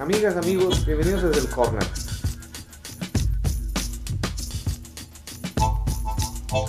Amigas, 0.00 0.34
amigos, 0.38 0.86
bienvenidos 0.86 1.24
desde 1.24 1.40
el 1.40 1.50
corner. 1.50 1.86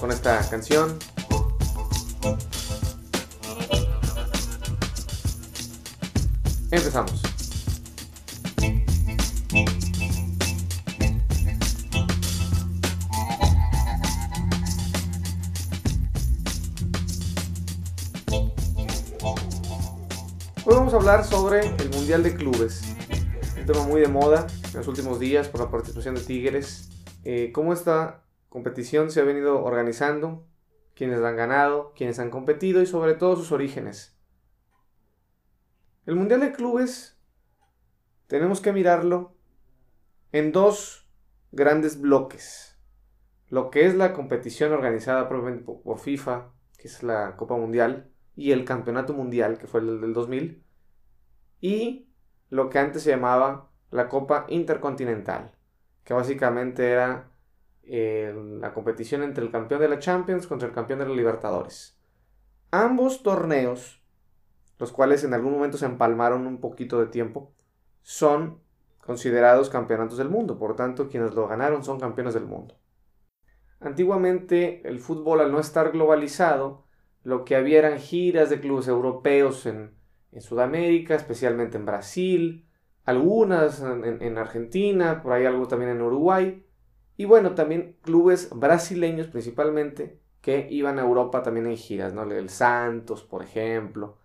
Con 0.01 0.11
esta 0.11 0.41
canción. 0.49 0.99
Empezamos. 6.71 7.21
Hoy 20.65 20.75
vamos 20.75 20.93
a 20.93 20.97
hablar 20.97 21.25
sobre 21.25 21.65
el 21.77 21.89
Mundial 21.91 22.23
de 22.23 22.35
Clubes. 22.35 22.90
Tema 23.71 23.87
muy 23.87 24.01
de 24.01 24.09
moda 24.09 24.47
en 24.65 24.77
los 24.77 24.87
últimos 24.89 25.17
días 25.17 25.47
por 25.47 25.61
la 25.61 25.71
participación 25.71 26.15
de 26.15 26.21
Tigres. 26.21 26.89
Eh, 27.23 27.53
cómo 27.53 27.71
esta 27.71 28.25
competición 28.49 29.11
se 29.11 29.21
ha 29.21 29.23
venido 29.23 29.63
organizando, 29.63 30.45
quiénes 30.93 31.19
la 31.19 31.29
han 31.29 31.37
ganado, 31.37 31.93
quiénes 31.95 32.19
han 32.19 32.31
competido 32.31 32.81
y 32.81 32.85
sobre 32.85 33.13
todo 33.13 33.37
sus 33.37 33.53
orígenes. 33.53 34.19
El 36.05 36.15
Mundial 36.15 36.41
de 36.41 36.51
Clubes 36.51 37.17
tenemos 38.27 38.59
que 38.59 38.73
mirarlo 38.73 39.37
en 40.33 40.51
dos 40.51 41.09
grandes 41.53 42.01
bloques. 42.01 42.77
Lo 43.47 43.71
que 43.71 43.85
es 43.85 43.95
la 43.95 44.11
competición 44.11 44.73
organizada 44.73 45.29
por 45.29 45.97
FIFA, 45.97 46.51
que 46.77 46.89
es 46.89 47.03
la 47.03 47.37
Copa 47.37 47.55
Mundial, 47.55 48.11
y 48.35 48.51
el 48.51 48.65
Campeonato 48.65 49.13
Mundial, 49.13 49.57
que 49.57 49.67
fue 49.67 49.79
el 49.79 50.01
del 50.01 50.13
2000, 50.13 50.61
y 51.61 52.10
lo 52.51 52.69
que 52.69 52.77
antes 52.77 53.01
se 53.01 53.09
llamaba 53.09 53.71
la 53.89 54.09
Copa 54.09 54.45
Intercontinental, 54.49 55.55
que 56.03 56.13
básicamente 56.13 56.91
era 56.91 57.31
eh, 57.83 58.35
la 58.59 58.73
competición 58.73 59.23
entre 59.23 59.43
el 59.43 59.51
campeón 59.51 59.79
de 59.79 59.87
la 59.87 59.99
Champions 59.99 60.47
contra 60.47 60.67
el 60.67 60.73
campeón 60.73 60.99
de 60.99 61.07
la 61.07 61.15
Libertadores. 61.15 61.97
Ambos 62.69 63.23
torneos, 63.23 64.03
los 64.77 64.91
cuales 64.91 65.23
en 65.23 65.33
algún 65.33 65.53
momento 65.53 65.77
se 65.77 65.85
empalmaron 65.85 66.45
un 66.45 66.59
poquito 66.59 66.99
de 66.99 67.07
tiempo, 67.07 67.53
son 68.01 68.59
considerados 68.99 69.69
campeonatos 69.69 70.17
del 70.17 70.29
mundo, 70.29 70.59
por 70.59 70.75
tanto 70.75 71.07
quienes 71.07 71.33
lo 71.33 71.47
ganaron 71.47 71.85
son 71.85 72.01
campeones 72.01 72.33
del 72.33 72.45
mundo. 72.45 72.75
Antiguamente 73.79 74.85
el 74.87 74.99
fútbol 74.99 75.39
al 75.39 75.53
no 75.53 75.59
estar 75.59 75.91
globalizado 75.91 76.83
lo 77.23 77.45
que 77.45 77.55
había 77.55 77.79
eran 77.79 77.97
giras 77.97 78.49
de 78.49 78.59
clubes 78.59 78.89
europeos 78.89 79.65
en, 79.65 80.00
Sudamérica, 80.39 81.15
especialmente 81.15 81.77
en 81.77 81.85
Brasil, 81.85 82.65
algunas 83.03 83.81
en, 83.81 84.37
Argentina, 84.37 85.21
por 85.21 85.33
ahí 85.33 85.45
algo 85.45 85.67
también 85.67 85.91
en 85.91 86.01
Uruguay, 86.01 86.65
y 87.17 87.25
bueno, 87.25 87.53
también 87.55 87.97
clubes 88.01 88.49
brasileños 88.55 89.27
principalmente 89.27 90.19
que 90.41 90.67
iban 90.71 90.97
a 90.97 91.03
Europa 91.03 91.43
también 91.43 91.67
en 91.67 91.77
giras, 91.77 92.13
¿no? 92.13 92.23
El 92.23 92.49
Santos, 92.49 93.23
por 93.23 93.43
ejemplo. 93.43 94.17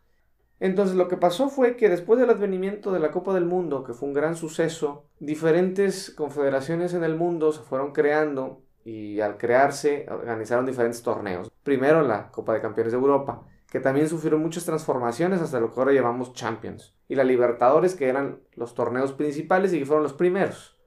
Entonces 0.61 0.97
lo 0.97 1.09
que 1.09 1.19
pasó 1.19 1.51
fue 1.51 1.77
que 1.77 1.91
después 1.91 2.19
del 2.19 2.31
advenimiento 2.31 2.91
de 2.93 3.01
la 3.01 3.11
Copa 3.11 3.35
del 3.35 3.45
Mundo, 3.45 3.85
que 3.85 3.93
fue 3.93 4.09
un 4.09 4.15
gran 4.15 4.37
suceso, 4.37 5.05
diferentes 5.21 6.11
confederaciones 6.11 6.95
en 6.95 7.05
el 7.05 7.15
mundo 7.17 7.53
se 7.53 7.61
fueron 7.61 7.93
creando 7.93 8.63
y 8.85 9.21
al 9.21 9.37
crearse 9.37 10.07
organizaron 10.09 10.65
diferentes 10.65 11.03
torneos. 11.03 11.51
Primero 11.63 12.03
la 12.03 12.31
Copa 12.31 12.55
de 12.55 12.63
Campeones 12.63 12.93
de 12.93 12.99
Europa, 12.99 13.43
que 13.71 13.81
también 13.81 14.09
sufrió 14.09 14.39
muchas 14.39 14.65
transformaciones 14.65 15.41
hasta 15.41 15.61
lo 15.61 15.73
que 15.73 15.81
ahora 15.81 15.93
llamamos 15.93 16.33
Champions, 16.33 16.95
y 17.09 17.15
la 17.15 17.25
Libertadores, 17.25 17.95
que 17.95 18.09
eran 18.09 18.41
los 18.55 18.75
torneos 18.75 19.13
principales 19.13 19.73
y 19.73 19.79
que 19.79 19.87
fueron 19.87 20.03
los 20.03 20.13
primeros. 20.13 20.79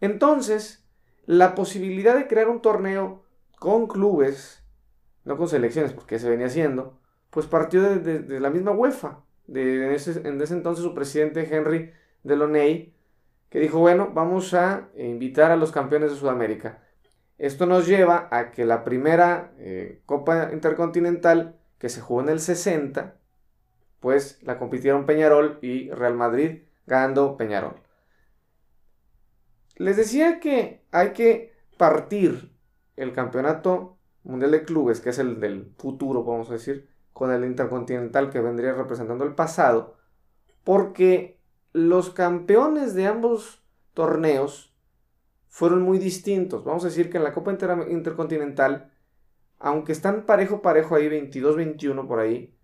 Entonces, 0.00 0.88
la 1.24 1.54
posibilidad 1.54 2.16
de 2.16 2.26
crear 2.26 2.48
un 2.48 2.60
torneo 2.60 3.24
con 3.58 3.86
clubes, 3.86 4.64
no 5.24 5.36
con 5.36 5.48
selecciones, 5.48 5.92
porque 5.92 6.18
se 6.18 6.28
venía 6.28 6.46
haciendo, 6.46 6.98
pues 7.30 7.46
partió 7.46 7.82
de, 7.82 8.40
la 8.40 8.50
misma 8.50 8.72
UEFA. 8.72 9.24
De, 9.46 9.94
ese, 9.94 10.26
en 10.26 10.40
ese 10.40 10.54
entonces 10.54 10.84
su 10.84 10.94
presidente 10.94 11.48
Henry 11.50 11.92
Deloney 12.22 12.94
que 13.52 13.60
dijo, 13.60 13.78
bueno, 13.78 14.10
vamos 14.14 14.54
a 14.54 14.88
invitar 14.96 15.50
a 15.50 15.56
los 15.56 15.72
campeones 15.72 16.10
de 16.10 16.16
Sudamérica. 16.16 16.81
Esto 17.42 17.66
nos 17.66 17.88
lleva 17.88 18.28
a 18.30 18.52
que 18.52 18.64
la 18.64 18.84
primera 18.84 19.52
eh, 19.58 20.00
Copa 20.06 20.50
Intercontinental 20.52 21.56
que 21.78 21.88
se 21.88 22.00
jugó 22.00 22.20
en 22.20 22.28
el 22.28 22.38
60, 22.38 23.16
pues 23.98 24.40
la 24.44 24.60
compitieron 24.60 25.06
Peñarol 25.06 25.58
y 25.60 25.90
Real 25.90 26.14
Madrid 26.14 26.62
ganando 26.86 27.36
Peñarol. 27.36 27.74
Les 29.74 29.96
decía 29.96 30.38
que 30.38 30.84
hay 30.92 31.14
que 31.14 31.52
partir 31.78 32.52
el 32.94 33.12
campeonato 33.12 33.96
mundial 34.22 34.52
de 34.52 34.62
clubes, 34.62 35.00
que 35.00 35.10
es 35.10 35.18
el 35.18 35.40
del 35.40 35.72
futuro, 35.78 36.22
vamos 36.22 36.48
a 36.48 36.52
decir, 36.52 36.90
con 37.12 37.32
el 37.32 37.44
intercontinental 37.44 38.30
que 38.30 38.40
vendría 38.40 38.72
representando 38.72 39.24
el 39.24 39.34
pasado, 39.34 39.96
porque 40.62 41.40
los 41.72 42.10
campeones 42.10 42.94
de 42.94 43.08
ambos 43.08 43.64
torneos 43.94 44.71
fueron 45.52 45.82
muy 45.82 45.98
distintos. 45.98 46.64
Vamos 46.64 46.82
a 46.82 46.88
decir 46.88 47.10
que 47.10 47.18
en 47.18 47.24
la 47.24 47.34
Copa 47.34 47.52
Intercontinental, 47.52 48.90
aunque 49.58 49.92
están 49.92 50.24
parejo 50.24 50.62
parejo 50.62 50.94
ahí, 50.94 51.08
22-21 51.08 52.08
por 52.08 52.20
ahí, 52.20 52.56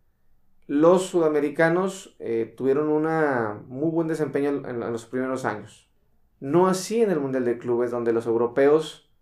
los 0.66 1.02
sudamericanos 1.02 2.16
eh, 2.18 2.54
tuvieron 2.56 2.88
un 2.88 3.04
muy 3.68 3.90
buen 3.90 4.08
desempeño 4.08 4.66
en, 4.66 4.80
los 4.80 5.04
primeros 5.04 5.44
años. 5.44 5.90
No 6.40 6.66
así 6.66 7.02
en 7.02 7.10
el 7.10 7.20
Mundial 7.20 7.44
de 7.44 7.58
Clubes, 7.58 7.90
donde 7.90 8.14
los 8.14 8.24
europeos 8.24 9.12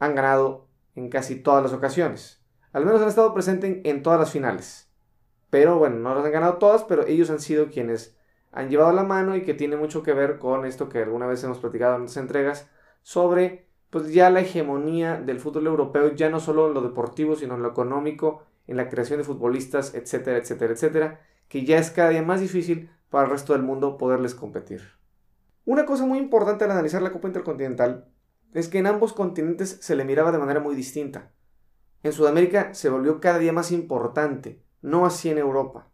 han 0.00 0.16
ganado 0.16 0.66
en 0.96 1.08
casi 1.08 1.36
todas 1.36 1.62
las 1.62 1.72
ocasiones. 1.72 2.42
Al 2.72 2.84
menos 2.84 3.00
han 3.00 3.08
estado 3.08 3.32
presentes 3.32 3.82
en 3.84 4.02
todas 4.02 4.18
las 4.18 4.32
finales. 4.32 4.90
Pero 5.48 5.78
bueno, 5.78 5.94
no 6.00 6.12
las 6.12 6.24
han 6.24 6.32
ganado 6.32 6.54
todas, 6.54 6.82
pero 6.82 7.06
ellos 7.06 7.30
han 7.30 7.38
sido 7.38 7.70
quienes 7.70 8.18
han 8.50 8.68
llevado 8.68 8.92
la 8.92 9.04
mano 9.04 9.36
y 9.36 9.44
que 9.44 9.54
tiene 9.54 9.76
mucho 9.76 10.02
que 10.02 10.12
ver 10.12 10.38
con 10.38 10.66
esto 10.66 10.88
que 10.88 11.04
alguna 11.04 11.26
vez 11.26 11.44
hemos 11.44 11.60
platicado 11.60 11.94
en 11.94 12.02
otras 12.02 12.16
entregas 12.16 12.68
sobre 13.06 13.68
pues 13.88 14.12
ya 14.12 14.30
la 14.30 14.40
hegemonía 14.40 15.20
del 15.20 15.38
fútbol 15.38 15.68
europeo, 15.68 16.12
ya 16.16 16.28
no 16.28 16.40
solo 16.40 16.66
en 16.66 16.74
lo 16.74 16.80
deportivo, 16.80 17.36
sino 17.36 17.54
en 17.54 17.62
lo 17.62 17.68
económico, 17.68 18.42
en 18.66 18.76
la 18.76 18.88
creación 18.88 19.20
de 19.20 19.24
futbolistas, 19.24 19.94
etcétera, 19.94 20.38
etcétera, 20.38 20.72
etcétera, 20.72 21.20
que 21.46 21.64
ya 21.64 21.78
es 21.78 21.92
cada 21.92 22.08
día 22.08 22.22
más 22.22 22.40
difícil 22.40 22.90
para 23.08 23.26
el 23.26 23.30
resto 23.30 23.52
del 23.52 23.62
mundo 23.62 23.96
poderles 23.96 24.34
competir. 24.34 24.82
Una 25.64 25.86
cosa 25.86 26.04
muy 26.04 26.18
importante 26.18 26.64
al 26.64 26.72
analizar 26.72 27.00
la 27.00 27.12
Copa 27.12 27.28
Intercontinental 27.28 28.08
es 28.52 28.66
que 28.66 28.78
en 28.78 28.88
ambos 28.88 29.12
continentes 29.12 29.78
se 29.80 29.94
le 29.94 30.04
miraba 30.04 30.32
de 30.32 30.38
manera 30.38 30.58
muy 30.58 30.74
distinta. 30.74 31.30
En 32.02 32.12
Sudamérica 32.12 32.74
se 32.74 32.88
volvió 32.88 33.20
cada 33.20 33.38
día 33.38 33.52
más 33.52 33.70
importante, 33.70 34.64
no 34.82 35.06
así 35.06 35.30
en 35.30 35.38
Europa. 35.38 35.92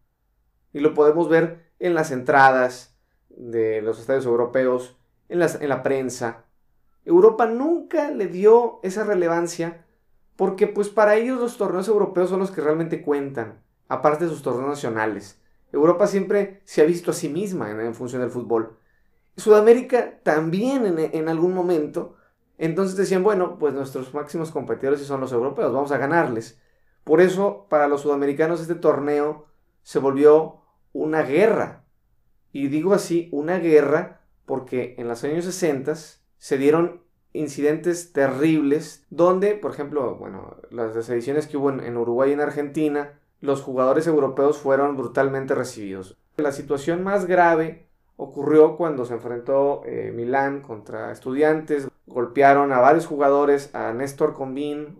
Y 0.73 0.81
lo 0.81 0.95
podemos 0.95 1.29
ver 1.29 1.73
en 1.79 1.93
las 1.93 2.11
entradas 2.11 2.97
de 3.29 3.83
los 3.83 4.01
estadios 4.01 4.25
europeos, 4.25 4.97
en, 5.29 5.43
en 5.43 5.69
la 5.69 5.83
prensa. 5.83 6.47
Europa 7.05 7.47
nunca 7.47 8.11
le 8.11 8.27
dio 8.27 8.81
esa 8.83 9.05
relevancia 9.05 9.85
porque 10.37 10.67
pues 10.67 10.89
para 10.89 11.17
ellos 11.17 11.41
los 11.41 11.57
torneos 11.57 11.89
europeos 11.89 12.31
son 12.31 12.41
los 12.41 12.51
que 12.51 12.61
realmente 12.61 13.03
cuentan, 13.03 13.63
aparte 13.89 14.25
de 14.25 14.31
sus 14.31 14.43
torneos 14.43 14.69
nacionales. 14.69 15.41
Europa 15.73 16.07
siempre 16.07 16.61
se 16.65 16.83
ha 16.83 16.85
visto 16.85 17.11
a 17.11 17.15
sí 17.15 17.29
misma 17.29 17.71
en, 17.71 17.95
función 17.95 18.23
del 18.23 18.31
fútbol. 18.31 18.77
Sudamérica 19.37 20.21
también 20.23 20.99
en, 20.99 21.29
algún 21.29 21.55
momento. 21.55 22.17
Entonces 22.59 22.97
decían, 22.97 23.23
bueno, 23.23 23.59
pues 23.59 23.73
nuestros 23.73 24.13
máximos 24.13 24.51
competidores 24.51 25.01
son 25.01 25.21
los 25.21 25.33
europeos, 25.33 25.73
vamos 25.73 25.93
a 25.93 25.99
ganarles. 25.99 26.61
Por 27.05 27.21
eso, 27.21 27.67
para 27.69 27.89
los 27.89 28.03
sudamericanos 28.03 28.61
este 28.61 28.75
torneo 28.75 29.47
se 29.83 29.99
volvió 29.99 30.63
una 30.93 31.23
guerra. 31.23 31.85
Y 32.53 32.69
digo 32.69 32.93
así, 32.93 33.29
una 33.33 33.59
guerra 33.59 34.21
porque 34.45 34.95
en 34.99 35.09
los 35.09 35.25
años 35.25 35.45
60 35.47 35.95
se 36.37 36.59
dieron 36.59 37.02
incidentes 37.33 38.13
terribles 38.13 39.05
donde, 39.11 39.55
por 39.55 39.73
ejemplo, 39.73 40.17
bueno, 40.17 40.57
las 40.71 41.09
ediciones 41.09 41.47
que 41.47 41.57
hubo 41.57 41.71
en, 41.71 41.97
Uruguay 41.97 42.31
y 42.31 42.33
en 42.35 42.41
Argentina, 42.41 43.19
los 43.41 43.63
jugadores 43.63 44.07
europeos 44.07 44.59
fueron 44.59 44.97
brutalmente 44.97 45.55
recibidos. 45.55 46.17
La 46.37 46.53
situación 46.53 47.03
más 47.03 47.27
grave 47.27 47.87
ocurrió 48.17 48.77
cuando 48.77 49.05
se 49.05 49.15
enfrentó 49.15 49.83
eh, 49.85 50.13
Milán 50.15 50.61
contra 50.61 51.11
estudiantes, 51.13 51.89
golpearon 52.07 52.73
a 52.73 52.81
varios 52.81 53.07
jugadores, 53.07 53.75
a 53.75 53.93
Néstor 53.93 54.35
Combín, 54.35 54.99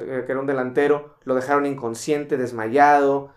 que 0.00 0.24
era 0.28 0.40
un 0.40 0.46
delantero, 0.46 1.16
lo 1.24 1.34
dejaron 1.34 1.66
inconsciente, 1.66 2.36
desmayado, 2.36 3.30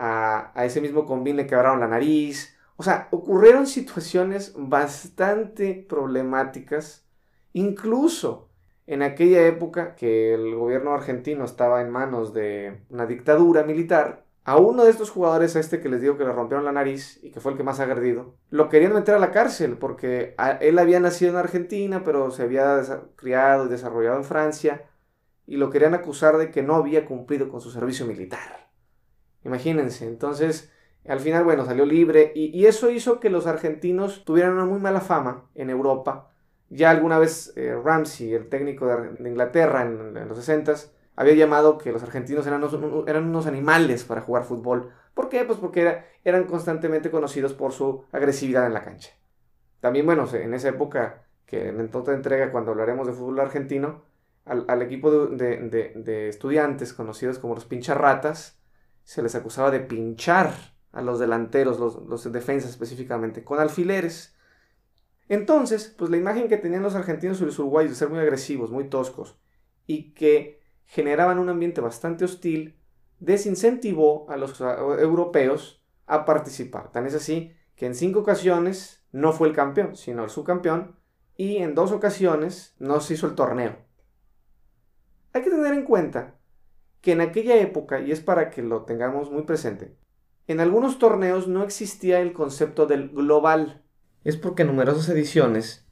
a, 0.00 0.52
ese 0.64 0.80
mismo 0.80 1.06
Combin 1.06 1.36
le 1.36 1.46
quebraron 1.46 1.80
la 1.80 1.88
nariz. 1.88 2.56
O 2.76 2.82
sea, 2.82 3.08
ocurrieron 3.10 3.66
situaciones 3.66 4.54
bastante 4.56 5.86
problemáticas, 5.88 7.04
incluso 7.52 8.48
en 8.86 9.02
aquella 9.02 9.46
época 9.46 9.94
que 9.94 10.34
el 10.34 10.54
gobierno 10.54 10.92
argentino 10.92 11.44
estaba 11.44 11.80
en 11.80 11.90
manos 11.90 12.34
de 12.34 12.82
una 12.88 13.06
dictadura 13.06 13.62
militar, 13.62 14.24
a 14.44 14.56
uno 14.56 14.84
de 14.84 14.90
estos 14.90 15.10
jugadores, 15.10 15.54
a 15.54 15.60
este 15.60 15.80
que 15.80 15.88
les 15.88 16.00
digo 16.00 16.16
que 16.16 16.24
le 16.24 16.32
rompieron 16.32 16.64
la 16.64 16.72
nariz 16.72 17.20
y 17.22 17.30
que 17.30 17.40
fue 17.40 17.52
el 17.52 17.58
que 17.58 17.62
más 17.62 17.78
agredido, 17.78 18.34
lo 18.48 18.68
querían 18.68 18.94
meter 18.94 19.14
a 19.14 19.18
la 19.18 19.30
cárcel 19.30 19.76
porque 19.76 20.34
él 20.60 20.78
había 20.78 20.98
nacido 20.98 21.30
en 21.30 21.36
Argentina, 21.36 22.02
pero 22.04 22.30
se 22.30 22.42
había 22.42 22.82
criado 23.16 23.66
y 23.66 23.68
desarrollado 23.68 24.16
en 24.16 24.24
Francia 24.24 24.86
y 25.46 25.56
lo 25.56 25.70
querían 25.70 25.94
acusar 25.94 26.38
de 26.38 26.50
que 26.50 26.62
no 26.62 26.74
había 26.74 27.04
cumplido 27.04 27.48
con 27.48 27.60
su 27.60 27.70
servicio 27.70 28.06
militar. 28.06 28.70
Imagínense, 29.44 30.06
entonces 30.06 30.72
al 31.06 31.20
final, 31.20 31.44
bueno, 31.44 31.64
salió 31.64 31.86
libre 31.86 32.32
y, 32.34 32.66
eso 32.66 32.90
hizo 32.90 33.20
que 33.20 33.30
los 33.30 33.46
argentinos 33.46 34.24
tuvieran 34.24 34.52
una 34.52 34.66
muy 34.66 34.80
mala 34.80 35.00
fama 35.00 35.48
en 35.54 35.70
Europa. 35.70 36.29
Ya 36.70 36.90
alguna 36.90 37.18
vez 37.18 37.52
eh, 37.56 37.74
Ramsey, 37.82 38.32
el 38.32 38.48
técnico 38.48 38.86
de, 38.86 39.28
Inglaterra 39.28 39.82
en, 39.82 40.28
los 40.28 40.38
60 40.38 40.74
había 41.16 41.34
llamado 41.34 41.76
que 41.76 41.92
los 41.92 42.02
argentinos 42.02 42.46
eran 42.46 42.62
unos, 42.62 43.08
eran 43.08 43.24
unos 43.24 43.46
animales 43.46 44.04
para 44.04 44.22
jugar 44.22 44.44
fútbol. 44.44 44.92
¿Por 45.12 45.28
qué? 45.28 45.44
Pues 45.44 45.58
porque 45.58 46.02
eran 46.24 46.44
constantemente 46.44 47.10
conocidos 47.10 47.52
por 47.52 47.72
su 47.72 48.04
agresividad 48.12 48.66
en 48.66 48.74
la 48.74 48.84
cancha. 48.84 49.10
También, 49.80 50.06
bueno, 50.06 50.26
en 50.32 50.54
esa 50.54 50.68
época, 50.68 51.24
que 51.44 51.68
en 51.68 51.90
otra 51.92 52.14
entrega, 52.14 52.52
cuando 52.52 52.70
hablaremos 52.70 53.06
de 53.06 53.12
fútbol 53.14 53.40
argentino, 53.40 54.04
al, 54.44 54.82
equipo 54.82 55.10
de, 55.10 55.92
de, 55.94 56.28
estudiantes 56.28 56.92
conocidos 56.92 57.38
como 57.38 57.54
los 57.54 57.66
pincharratas, 57.66 58.60
se 59.04 59.22
les 59.22 59.34
acusaba 59.34 59.70
de 59.70 59.80
pinchar 59.80 60.52
a 60.92 61.02
los 61.02 61.18
delanteros, 61.18 61.78
los, 61.78 62.02
los 62.06 62.32
defensas 62.32 62.70
específicamente, 62.70 63.44
con 63.44 63.60
alfileres. 63.60 64.36
Entonces, 65.30 65.94
pues 65.96 66.10
la 66.10 66.16
imagen 66.16 66.48
que 66.48 66.56
tenían 66.56 66.82
los 66.82 66.96
argentinos 66.96 67.40
y 67.40 67.44
los 67.44 67.56
uruguayos 67.60 67.92
de 67.92 67.96
ser 67.96 68.08
muy 68.08 68.18
agresivos, 68.18 68.72
muy 68.72 68.88
toscos, 68.88 69.38
y 69.86 70.12
que 70.12 70.60
generaban 70.86 71.38
un 71.38 71.48
ambiente 71.48 71.80
bastante 71.80 72.24
hostil, 72.24 72.80
desincentivó 73.20 74.28
a 74.28 74.36
los 74.36 74.60
europeos 74.60 75.84
a 76.06 76.24
participar. 76.24 76.90
Tan 76.90 77.06
es 77.06 77.14
así 77.14 77.52
que 77.76 77.86
en 77.86 77.94
cinco 77.94 78.18
ocasiones 78.18 79.06
no 79.12 79.32
fue 79.32 79.46
el 79.46 79.54
campeón, 79.54 79.94
sino 79.94 80.24
el 80.24 80.30
subcampeón, 80.30 80.96
y 81.36 81.58
en 81.58 81.76
dos 81.76 81.92
ocasiones 81.92 82.74
no 82.80 82.98
se 83.00 83.14
hizo 83.14 83.28
el 83.28 83.36
torneo. 83.36 83.76
Hay 85.32 85.42
que 85.42 85.50
tener 85.50 85.74
en 85.74 85.84
cuenta 85.84 86.40
que 87.00 87.12
en 87.12 87.20
aquella 87.20 87.56
época, 87.56 88.00
y 88.00 88.10
es 88.10 88.20
para 88.20 88.50
que 88.50 88.62
lo 88.62 88.82
tengamos 88.82 89.30
muy 89.30 89.42
presente, 89.42 89.96
en 90.48 90.58
algunos 90.58 90.98
torneos 90.98 91.46
no 91.46 91.62
existía 91.62 92.20
el 92.20 92.32
concepto 92.32 92.86
del 92.86 93.10
global. 93.10 93.84
Es 94.24 94.36
porque 94.36 94.62
en 94.62 94.68
numerosas 94.68 95.08
ediciones 95.08 95.86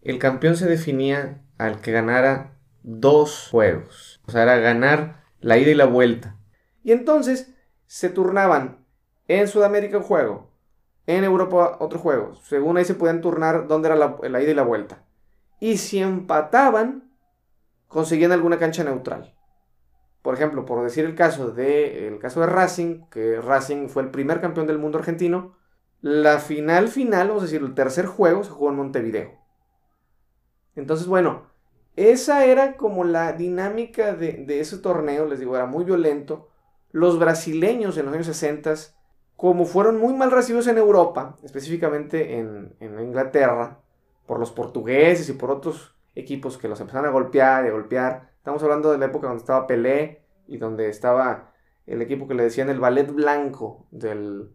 el 0.00 0.18
campeón 0.18 0.56
se 0.56 0.66
definía 0.66 1.42
al 1.58 1.80
que 1.80 1.92
ganara 1.92 2.58
dos 2.82 3.48
juegos. 3.50 4.20
O 4.26 4.32
sea, 4.32 4.42
era 4.42 4.56
ganar 4.56 5.24
la 5.40 5.58
ida 5.58 5.70
y 5.70 5.74
la 5.74 5.86
vuelta. 5.86 6.36
Y 6.82 6.92
entonces 6.92 7.54
se 7.86 8.08
turnaban 8.08 8.84
en 9.28 9.48
Sudamérica 9.48 9.98
un 9.98 10.04
juego, 10.04 10.50
en 11.06 11.24
Europa 11.24 11.76
otro 11.80 11.98
juego. 11.98 12.34
Según 12.36 12.76
ahí 12.76 12.84
se 12.84 12.94
podían 12.94 13.20
turnar 13.20 13.66
dónde 13.68 13.88
era 13.88 13.96
la, 13.96 14.16
la 14.22 14.42
ida 14.42 14.50
y 14.50 14.54
la 14.54 14.62
vuelta. 14.62 15.04
Y 15.60 15.78
si 15.78 15.98
empataban, 15.98 17.12
conseguían 17.86 18.32
alguna 18.32 18.58
cancha 18.58 18.84
neutral 18.84 19.34
por 20.22 20.34
ejemplo, 20.34 20.64
por 20.64 20.82
decir 20.82 21.04
el 21.04 21.16
caso 21.16 21.50
de, 21.50 22.06
el 22.06 22.18
caso 22.20 22.40
de 22.40 22.46
Racing, 22.46 23.06
que 23.10 23.40
Racing 23.40 23.88
fue 23.88 24.04
el 24.04 24.10
primer 24.10 24.40
campeón 24.40 24.68
del 24.68 24.78
mundo 24.78 24.98
argentino, 24.98 25.56
la 26.02 26.38
final 26.38 26.88
final, 26.88 27.28
vamos 27.28 27.42
a 27.42 27.46
decir, 27.46 27.62
el 27.62 27.74
tercer 27.74 28.06
juego 28.06 28.44
se 28.44 28.50
jugó 28.50 28.70
en 28.70 28.76
Montevideo. 28.76 29.30
Entonces, 30.76 31.06
bueno, 31.06 31.46
esa 31.96 32.44
era 32.44 32.76
como 32.76 33.04
la 33.04 33.32
dinámica 33.32 34.14
de, 34.14 34.60
ese 34.60 34.78
torneo, 34.78 35.26
les 35.26 35.40
digo, 35.40 35.56
era 35.56 35.66
muy 35.66 35.84
violento. 35.84 36.50
Los 36.90 37.18
brasileños 37.18 37.96
en 37.96 38.06
los 38.06 38.14
años 38.14 38.26
60, 38.26 38.74
como 39.36 39.64
fueron 39.64 39.98
muy 39.98 40.12
mal 40.12 40.30
recibidos 40.30 40.66
en 40.66 40.76
Europa, 40.76 41.38
específicamente 41.42 42.38
en, 42.38 42.74
en 42.80 43.00
Inglaterra, 43.00 43.80
por 44.26 44.38
los 44.38 44.50
portugueses 44.52 45.28
y 45.28 45.32
por 45.32 45.50
otros 45.50 45.94
equipos 46.14 46.58
que 46.58 46.68
los 46.68 46.80
empezaron 46.80 47.08
a 47.08 47.12
golpear 47.12 47.64
y 47.64 47.68
a 47.68 47.72
golpear, 47.72 48.32
Estamos 48.42 48.60
hablando 48.64 48.90
de 48.90 48.98
la 48.98 49.06
época 49.06 49.28
donde 49.28 49.40
estaba 49.40 49.68
Pelé 49.68 50.24
y 50.48 50.56
donde 50.56 50.88
estaba 50.88 51.52
el 51.86 52.02
equipo 52.02 52.26
que 52.26 52.34
le 52.34 52.42
decían 52.42 52.70
el 52.70 52.80
ballet 52.80 53.08
blanco 53.08 53.86
del, 53.92 54.50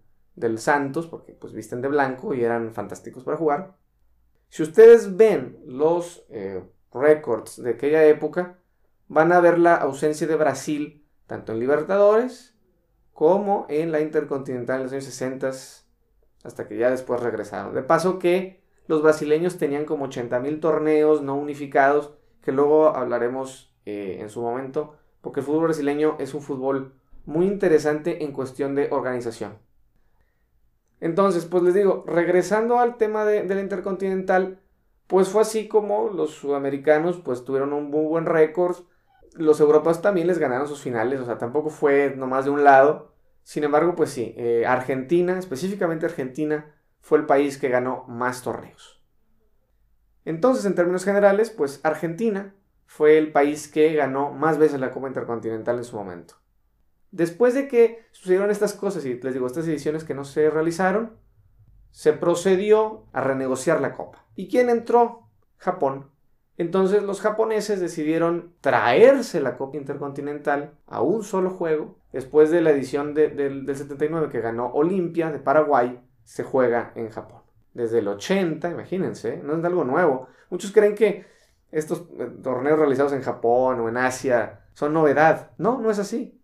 Santos, 0.58 1.08
porque 1.08 1.34
pues 1.34 1.54
visten 1.54 1.82
de 1.82 1.88
blanco 1.88 2.34
y 2.34 2.44
eran 2.44 2.74
fantásticos 2.74 3.24
para 3.24 3.38
jugar. 3.38 3.76
Si 4.50 4.64
ustedes 4.64 5.18
ven 5.18 5.60
los 5.66 6.26
eh, 6.30 6.64
récords 6.94 7.62
de 7.62 7.72
aquella 7.72 8.06
época, 8.06 8.60
van 9.08 9.32
a 9.32 9.40
ver 9.40 9.60
la 9.60 9.76
ausencia 9.76 10.28
de 10.28 10.36
Brasil 10.36 11.06
tanto 11.26 11.52
en 11.52 11.60
Libertadores 11.60 12.56
como 13.14 13.66
en 13.70 13.92
la 13.92 14.00
Intercontinental 14.00 14.78
en 14.78 14.84
los 14.84 14.92
años 14.94 15.06
60 15.06 15.52
hasta 16.44 16.68
que 16.68 16.78
ya 16.78 16.90
después 16.90 17.20
regresaron. 17.20 17.74
De 17.74 17.84
paso 17.84 18.20
que 18.20 18.62
los 18.88 19.02
brasileños 19.02 19.58
tenían 19.58 19.86
como 19.86 20.08
80.000 20.08 20.62
torneos 20.62 21.22
no 21.22 21.36
unificados, 21.36 22.14
que 22.42 22.52
luego 22.52 22.96
hablaremos 22.96 23.76
eh, 23.86 24.20
en 24.22 24.30
su 24.30 24.42
momento, 24.42 24.96
porque 25.22 25.42
el 25.42 25.46
fútbol 25.46 25.66
brasileño 25.66 26.16
es 26.20 26.34
un 26.34 26.42
fútbol 26.42 26.94
muy 27.26 27.48
interesante 27.48 28.24
en 28.24 28.32
cuestión 28.32 28.76
de 28.76 28.88
organización. 28.92 29.58
Entonces, 31.00 31.46
pues 31.46 31.64
les 31.64 31.74
digo, 31.74 32.04
regresando 32.08 32.80
al 32.80 32.98
tema 32.98 33.26
de, 33.26 33.44
la 33.46 33.62
Intercontinental, 33.62 34.60
pues 35.06 35.30
fue 35.30 35.42
así 35.42 35.68
como 35.68 36.10
los 36.10 36.32
sudamericanos 36.32 37.18
pues 37.18 37.46
tuvieron 37.46 37.74
un 37.74 37.90
muy 37.90 38.06
buen 38.06 38.26
récord, 38.26 38.78
los 39.34 39.60
europeos 39.60 40.02
también 40.02 40.28
les 40.28 40.40
ganaron 40.40 40.68
sus 40.68 40.82
finales, 40.82 41.20
o 41.20 41.26
sea, 41.26 41.38
tampoco 41.38 41.70
fue 41.70 42.14
nomás 42.18 42.46
de 42.46 42.52
un 42.52 42.64
lado. 42.64 43.14
Sin 43.44 43.64
embargo, 43.64 43.96
pues 43.96 44.10
sí, 44.10 44.34
eh, 44.36 44.66
Argentina, 44.66 45.38
específicamente 45.38 46.06
Argentina, 46.06 46.74
fue 47.00 47.20
el 47.20 47.26
país 47.26 47.58
que 47.58 47.70
ganó 47.70 48.04
más 48.08 48.42
torneos. 48.42 49.02
Entonces, 50.26 50.66
en 50.66 50.76
términos 50.76 51.06
generales, 51.06 51.52
pues 51.52 51.80
Argentina 51.84 52.56
fue 52.86 53.18
el 53.18 53.32
país 53.32 53.68
que 53.68 53.94
ganó 53.94 54.32
más 54.32 54.58
veces 54.58 54.80
la 54.80 54.92
Copa 54.92 55.08
Intercontinental 55.08 55.78
en 55.78 55.84
su 55.86 55.96
momento. 55.96 56.36
Después 57.12 57.54
de 57.54 57.68
que 57.68 58.06
sucedieron 58.12 58.52
estas 58.52 58.74
cosas, 58.74 59.06
y 59.06 59.20
les 59.20 59.34
digo, 59.34 59.48
estas 59.48 59.68
ediciones 59.68 60.04
que 60.04 60.14
no 60.14 60.26
se 60.26 60.50
realizaron, 60.50 61.14
se 61.92 62.14
procedió 62.14 63.06
a 63.14 63.22
renegociar 63.22 63.82
la 63.82 63.94
Copa. 63.94 64.26
¿Y 64.36 64.50
quién 64.50 64.70
entró? 64.70 65.28
Japón. 65.58 66.12
Entonces 66.58 67.04
los 67.04 67.22
japoneses 67.22 67.80
decidieron 67.80 68.54
traerse 68.62 69.42
la 69.42 69.58
Copa 69.58 69.78
Intercontinental 69.78 70.74
a 70.88 71.02
un 71.02 71.24
solo 71.24 71.52
juego. 71.52 71.98
Después 72.12 72.50
de 72.50 72.62
la 72.62 72.72
edición 72.72 73.14
del 73.14 73.66
79 73.66 74.30
que 74.30 74.42
ganó 74.42 74.72
Olimpia 74.74 75.32
de 75.32 75.40
Paraguay, 75.40 76.02
se 76.24 76.44
juega 76.44 76.92
en 76.96 77.10
Japón. 77.10 77.42
Desde 77.74 78.00
el 78.00 78.08
80, 78.08 78.72
imagínense, 78.72 79.38
no 79.44 79.56
es 79.56 79.64
algo 79.64 79.84
nuevo. 79.84 80.28
Muchos 80.50 80.72
creen 80.72 80.96
que 80.96 81.26
estos 81.72 82.08
eh, 82.18 82.28
torneos 82.42 82.80
realizados 82.80 83.14
en 83.14 83.22
Japón 83.22 83.80
o 83.80 83.90
en 83.90 83.98
Asia 83.98 84.62
son 84.74 84.94
novedad. 84.94 85.52
No, 85.58 85.80
no 85.80 85.92
es 85.92 86.00
así. 86.00 86.37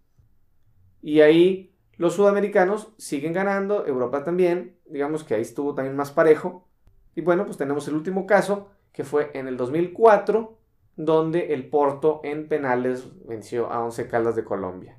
Y 1.04 1.20
ahí 1.20 1.76
los 1.98 2.14
sudamericanos 2.14 2.94
siguen 2.98 3.34
ganando, 3.34 3.86
Europa 3.86 4.24
también, 4.24 4.78
digamos 4.86 5.26
que 5.26 5.36
ahí 5.36 5.42
estuvo 5.42 5.76
también 5.76 5.98
más 5.98 6.12
parejo. 6.12 6.66
Y 7.14 7.22
bueno, 7.22 7.46
pues 7.46 7.58
tenemos 7.58 7.88
el 7.90 7.96
último 7.96 8.26
caso, 8.26 8.70
que 8.94 9.04
fue 9.04 9.30
en 9.34 9.48
el 9.48 9.58
2004, 9.58 10.58
donde 10.96 11.54
el 11.54 11.70
Porto 11.70 12.22
en 12.24 12.48
penales 12.48 13.06
venció 13.26 13.70
a 13.70 13.84
Once 13.84 14.08
Caldas 14.08 14.38
de 14.38 14.46
Colombia. 14.46 14.98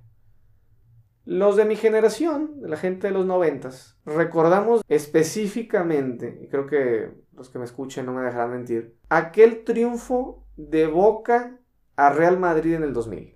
Los 1.25 1.57
de 1.57 1.65
mi 1.65 1.75
generación, 1.75 2.57
la 2.61 2.77
gente 2.77 3.07
de 3.07 3.15
los 3.15 3.25
noventas, 3.25 3.99
recordamos 4.05 4.83
específicamente, 4.89 6.39
y 6.43 6.49
creo 6.49 6.67
que 6.67 7.13
los 7.33 7.49
que 7.49 7.59
me 7.59 7.65
escuchen 7.65 8.05
no 8.05 8.13
me 8.13 8.23
dejarán 8.23 8.51
mentir, 8.51 8.95
aquel 9.09 9.65
triunfo 9.65 10.45
de 10.59 10.87
Boca 10.87 11.59
a 11.97 12.11
Real 12.11 12.39
Madrid 12.39 12.75
en 12.75 12.83
el 12.83 12.93
2000. 12.93 13.34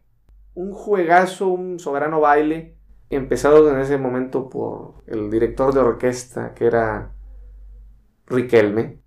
Un 0.58 0.72
juegazo, 0.72 1.46
un 1.46 1.78
soberano 1.78 2.18
baile, 2.18 2.74
empezado 3.10 3.70
en 3.70 3.78
ese 3.78 3.96
momento 3.96 4.50
por 4.50 5.04
el 5.06 5.30
director 5.30 5.72
de 5.72 5.78
orquesta 5.78 6.52
que 6.52 6.66
era 6.66 7.12
Riquelme, 8.26 9.00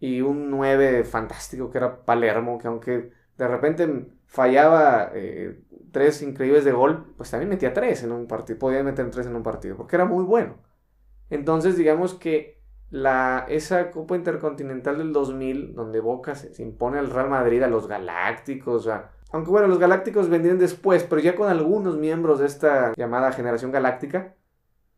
y 0.00 0.20
un 0.20 0.50
9 0.50 1.04
fantástico 1.04 1.70
que 1.70 1.78
era 1.78 2.04
Palermo, 2.04 2.58
que 2.58 2.66
aunque 2.66 3.12
de 3.38 3.46
repente 3.46 4.08
fallaba 4.26 5.12
eh, 5.14 5.62
tres 5.92 6.22
increíbles 6.22 6.64
de 6.64 6.72
gol, 6.72 7.14
pues 7.16 7.30
también 7.30 7.48
metía 7.48 7.72
tres 7.72 8.02
en 8.02 8.10
un 8.10 8.26
partido, 8.26 8.58
podía 8.58 8.82
meter 8.82 9.08
tres 9.12 9.28
en 9.28 9.36
un 9.36 9.44
partido, 9.44 9.76
porque 9.76 9.94
era 9.94 10.06
muy 10.06 10.24
bueno. 10.24 10.56
Entonces, 11.30 11.76
digamos 11.76 12.14
que 12.14 12.60
la, 12.90 13.46
esa 13.48 13.92
Copa 13.92 14.16
Intercontinental 14.16 14.98
del 14.98 15.12
2000, 15.12 15.76
donde 15.76 16.00
Boca 16.00 16.34
se, 16.34 16.60
impone 16.64 16.98
al 16.98 17.10
Real 17.10 17.30
Madrid, 17.30 17.62
a 17.62 17.68
los 17.68 17.86
Galácticos, 17.86 18.88
aunque 19.32 19.50
bueno, 19.50 19.66
los 19.66 19.78
Galácticos 19.78 20.28
vendrían 20.28 20.58
después, 20.58 21.04
pero 21.04 21.20
ya 21.20 21.34
con 21.34 21.48
algunos 21.48 21.96
miembros 21.96 22.38
de 22.38 22.46
esta 22.46 22.92
llamada 22.96 23.32
generación 23.32 23.72
galáctica. 23.72 24.34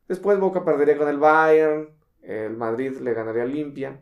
Después 0.09 0.39
Boca 0.39 0.65
perdería 0.65 0.99
con 0.99 1.09
el 1.09 1.19
Bayern, 1.19 1.91
el 2.23 2.57
Madrid 2.57 2.99
le 2.99 3.15
ganaría 3.15 3.45
Olimpia. 3.45 4.01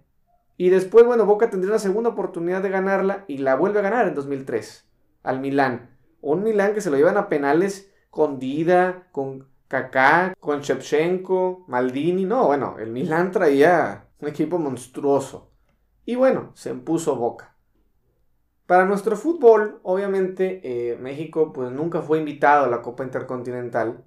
Y 0.57 0.71
después, 0.71 1.05
bueno, 1.05 1.27
Boca 1.27 1.51
tendría 1.51 1.73
una 1.73 1.79
segunda 1.79 2.11
oportunidad 2.11 2.63
de 2.63 2.71
ganarla 2.71 3.25
y 3.27 3.39
la 3.39 3.57
vuelve 3.57 3.81
a 3.81 3.83
ganar 3.83 4.09
en 4.09 4.15
2003 4.15 4.89
al 5.23 5.41
Milán. 5.41 5.91
Un 6.21 6.43
Milán 6.43 6.75
que 6.75 6.81
se 6.81 6.91
lo 6.91 6.97
llevan 6.97 7.17
a 7.17 7.29
penales 7.29 7.93
con 8.11 8.39
Dida, 8.39 9.09
con 9.13 9.49
Kaká, 9.69 10.35
con 10.39 10.61
Shevchenko, 10.61 11.65
Maldini. 11.69 12.25
No, 12.25 12.47
bueno, 12.47 12.77
el 12.79 12.91
Milan 12.91 13.31
traía 13.33 14.07
un 14.21 14.29
equipo 14.29 14.59
monstruoso. 14.59 15.51
Y 16.05 16.15
bueno, 16.15 16.53
se 16.55 16.71
impuso 16.71 17.17
Boca. 17.17 17.52
Para 18.67 18.87
nuestro 18.87 19.17
fútbol, 19.17 19.81
obviamente, 19.83 20.61
eh, 20.65 20.97
México 20.97 21.53
pues 21.53 21.71
nunca 21.73 22.01
fue 22.01 22.19
invitado 22.19 22.65
a 22.65 22.69
la 22.69 22.81
Copa 22.83 23.05
Intercontinental. 23.05 24.05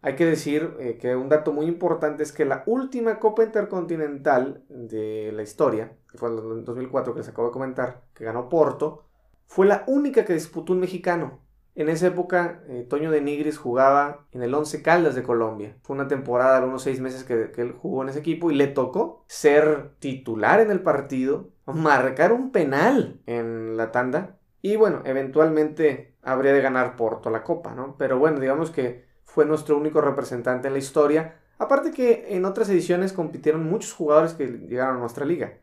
Hay 0.00 0.14
que 0.14 0.24
decir 0.24 0.74
eh, 0.78 0.98
que 1.00 1.16
un 1.16 1.28
dato 1.28 1.52
muy 1.52 1.66
importante 1.66 2.22
es 2.22 2.30
que 2.30 2.44
la 2.44 2.62
última 2.66 3.18
Copa 3.18 3.42
Intercontinental 3.42 4.62
de 4.68 5.32
la 5.34 5.42
historia, 5.42 5.92
que 6.10 6.18
fue 6.18 6.28
en 6.28 6.64
2004 6.64 7.12
que 7.12 7.20
les 7.20 7.28
acabo 7.28 7.48
de 7.48 7.52
comentar, 7.52 8.02
que 8.14 8.24
ganó 8.24 8.48
Porto, 8.48 9.04
fue 9.46 9.66
la 9.66 9.84
única 9.88 10.24
que 10.24 10.34
disputó 10.34 10.72
un 10.72 10.80
mexicano. 10.80 11.40
En 11.76 11.90
esa 11.90 12.06
época, 12.06 12.62
eh, 12.68 12.86
Toño 12.88 13.10
de 13.10 13.20
Nigris 13.20 13.58
jugaba 13.58 14.24
en 14.32 14.42
el 14.42 14.54
Once 14.54 14.80
Caldas 14.80 15.14
de 15.14 15.22
Colombia. 15.22 15.76
Fue 15.82 15.94
una 15.94 16.08
temporada 16.08 16.64
unos 16.64 16.82
seis 16.82 17.00
meses 17.00 17.22
que, 17.22 17.52
él 17.54 17.72
jugó 17.72 18.02
en 18.02 18.08
ese 18.08 18.20
equipo 18.20 18.50
y 18.50 18.54
le 18.54 18.66
tocó 18.66 19.24
ser 19.28 19.90
titular 19.98 20.60
en 20.60 20.70
el 20.70 20.80
partido, 20.80 21.50
marcar 21.66 22.32
un 22.32 22.50
penal 22.50 23.20
en 23.26 23.76
la 23.76 23.92
tanda 23.92 24.38
y 24.62 24.76
bueno, 24.76 25.02
eventualmente 25.04 26.14
habría 26.22 26.54
de 26.54 26.62
ganar 26.62 26.96
Porto 26.96 27.28
la 27.28 27.44
copa, 27.44 27.74
¿no? 27.74 27.94
Pero 27.98 28.18
bueno, 28.18 28.40
digamos 28.40 28.70
que 28.70 29.04
fue 29.24 29.44
nuestro 29.44 29.76
único 29.76 30.00
representante 30.00 30.68
en 30.68 30.72
la 30.72 30.80
historia. 30.80 31.36
Aparte 31.58 31.92
que 31.92 32.34
en 32.34 32.46
otras 32.46 32.70
ediciones 32.70 33.12
compitieron 33.12 33.68
muchos 33.68 33.92
jugadores 33.92 34.32
que 34.32 34.46
llegaron 34.46 34.96
a 34.96 35.00
nuestra 35.00 35.26
liga. 35.26 35.58